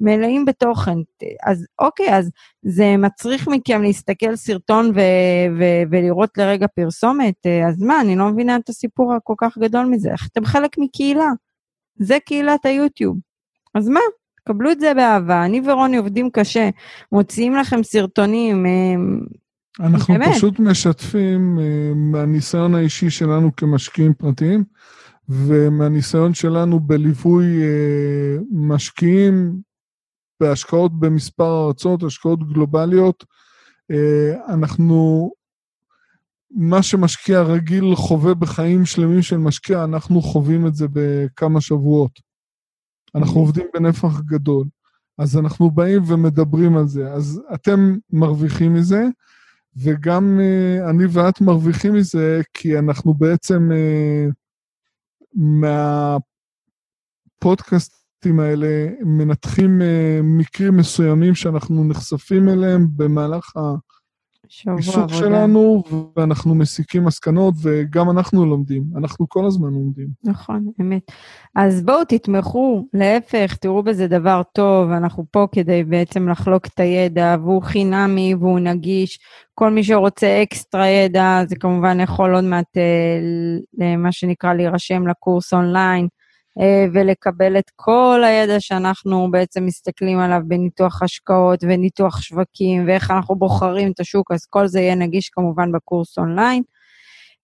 [0.00, 0.98] מלאים בתוכן.
[1.46, 2.30] אז אוקיי, אז
[2.62, 8.56] זה מצריך מכם להסתכל סרטון ו- ו- ולראות לרגע פרסומת, אז מה, אני לא מבינה
[8.56, 10.10] את הסיפור הכל כך גדול מזה.
[10.32, 11.28] אתם חלק מקהילה,
[11.96, 13.18] זה קהילת היוטיוב.
[13.74, 14.00] אז מה?
[14.44, 15.44] קבלו את זה באהבה.
[15.44, 16.68] אני ורוני עובדים קשה,
[17.12, 18.66] מוציאים לכם סרטונים,
[19.80, 20.34] אנחנו באמת.
[20.34, 24.64] פשוט משתפים uh, מהניסיון האישי שלנו כמשקיעים פרטיים,
[25.28, 29.60] ומהניסיון שלנו בליווי uh, משקיעים
[30.40, 33.24] בהשקעות במספר ארצות, השקעות גלובליות.
[33.92, 35.30] Uh, אנחנו,
[36.50, 42.20] מה שמשקיע רגיל חווה בחיים שלמים של משקיע, אנחנו חווים את זה בכמה שבועות.
[43.14, 43.38] אנחנו mm-hmm.
[43.38, 44.66] עובדים בנפח גדול.
[45.18, 47.12] אז אנחנו באים ומדברים על זה.
[47.12, 49.04] אז אתם מרוויחים מזה,
[49.76, 54.32] וגם uh, אני ואת מרוויחים מזה, כי אנחנו בעצם uh,
[57.40, 59.84] מהפודקאסטים האלה מנתחים uh,
[60.22, 63.60] מקרים מסוימים שאנחנו נחשפים אליהם במהלך ה...
[64.66, 65.82] העיסוק שלנו,
[66.16, 68.84] ואנחנו מסיקים מסקנות, וגם אנחנו לומדים.
[68.96, 70.06] אנחנו כל הזמן לומדים.
[70.24, 71.02] נכון, אמת.
[71.54, 77.36] אז בואו תתמכו, להפך, תראו בזה דבר טוב, אנחנו פה כדי בעצם לחלוק את הידע,
[77.42, 79.18] והוא חינמי והוא נגיש.
[79.54, 82.76] כל מי שרוצה אקסטרה ידע, זה כמובן יכול עוד מעט,
[83.80, 86.08] אה, מה שנקרא, להירשם לקורס אונליין.
[86.60, 93.36] אה, ולקבל את כל הידע שאנחנו בעצם מסתכלים עליו בניתוח השקעות וניתוח שווקים ואיך אנחנו
[93.36, 96.62] בוחרים את השוק, אז כל זה יהיה נגיש כמובן בקורס אונליין.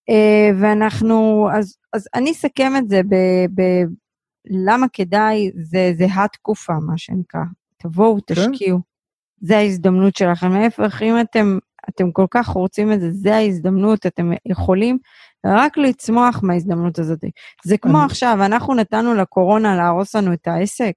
[0.09, 3.15] אה, ואנחנו, אז, אז אני אסכם את זה ב...
[3.61, 3.61] ב
[4.45, 7.41] למה כדאי, זה, זה התקופה, מה שנקרא.
[7.77, 8.35] תבואו, כן.
[8.35, 8.79] תשקיעו.
[9.41, 10.51] זה ההזדמנות שלכם.
[10.51, 11.57] להפך, אם אתם,
[11.89, 14.97] אתם כל כך רוצים את זה, זה ההזדמנות, אתם יכולים
[15.45, 17.19] רק לצמוח מההזדמנות הזאת.
[17.65, 20.93] זה כמו עכשיו, אנחנו נתנו לקורונה להרוס לנו את העסק.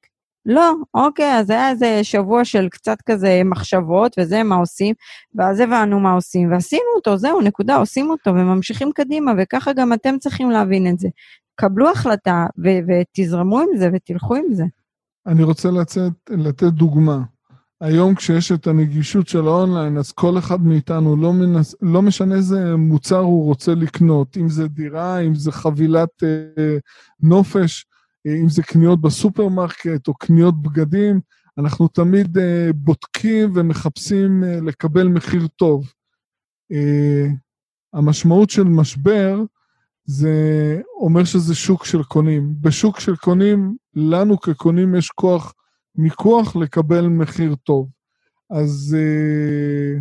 [0.47, 4.95] לא, אוקיי, אז היה איזה שבוע של קצת כזה מחשבות וזה, מה עושים,
[5.35, 10.19] ואז הבנו מה עושים, ועשינו אותו, זהו, נקודה, עושים אותו, וממשיכים קדימה, וככה גם אתם
[10.19, 11.09] צריכים להבין את זה.
[11.55, 14.65] קבלו החלטה ו- ותזרמו עם זה ותלכו עם זה.
[15.27, 17.19] אני רוצה לצאת, לתת דוגמה.
[17.83, 22.77] היום כשיש את הנגישות של האונליין, אז כל אחד מאיתנו, לא, מנס, לא משנה איזה
[22.77, 26.77] מוצר הוא רוצה לקנות, אם זה דירה, אם זה חבילת אה,
[27.21, 27.87] נופש,
[28.27, 31.21] אה, אם זה קניות בסופרמרקט או קניות בגדים,
[31.59, 35.93] אנחנו תמיד אה, בודקים ומחפשים אה, לקבל מחיר טוב.
[36.73, 37.27] אה,
[37.93, 39.43] המשמעות של משבר
[40.05, 40.35] זה
[40.97, 42.55] אומר שזה שוק של קונים.
[42.61, 45.55] בשוק של קונים, לנו כקונים יש כוח
[45.97, 47.89] מיקוח לקבל מחיר טוב.
[48.51, 50.01] אז אה,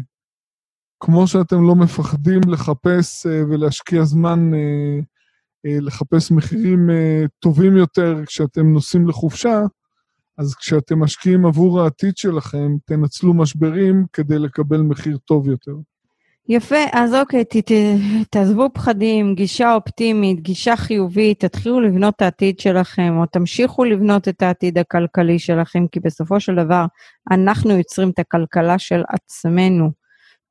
[1.00, 5.00] כמו שאתם לא מפחדים לחפש אה, ולהשקיע זמן אה,
[5.66, 9.62] אה, לחפש מחירים אה, טובים יותר כשאתם נוסעים לחופשה,
[10.38, 15.76] אז כשאתם משקיעים עבור העתיד שלכם, תנצלו משברים כדי לקבל מחיר טוב יותר.
[16.52, 17.72] יפה, אז אוקיי, ת, ת,
[18.30, 24.41] תעזבו פחדים, גישה אופטימית, גישה חיובית, תתחילו לבנות את העתיד שלכם, או תמשיכו לבנות את
[24.41, 26.86] העתיד הכלכלי שלכם, כי בסופו של דבר
[27.32, 29.91] אנחנו יוצרים את הכלכלה של עצמנו,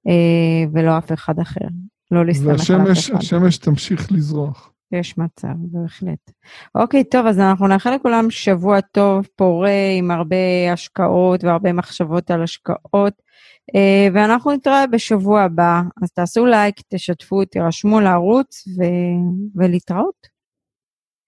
[0.09, 1.67] אה, ולא אף אחד אחר.
[2.11, 3.19] לא להסתמך על אף והשמש אחד.
[3.19, 4.73] השמש תמשיך לזרוח.
[4.93, 6.31] יש מצב, בהחלט.
[6.75, 12.43] אוקיי, טוב, אז אנחנו נאחל לכולם שבוע טוב, פורה, עם הרבה השקעות והרבה מחשבות על
[12.43, 13.13] השקעות,
[14.15, 15.81] ואנחנו נתראה בשבוע הבא.
[16.03, 18.83] אז תעשו לייק, תשתפו, תירשמו לערוץ ו...
[19.55, 20.27] ולהתראות.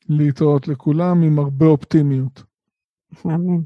[0.08, 2.42] להתראות לכולם עם הרבה אופטימיות.
[3.26, 3.60] אמן.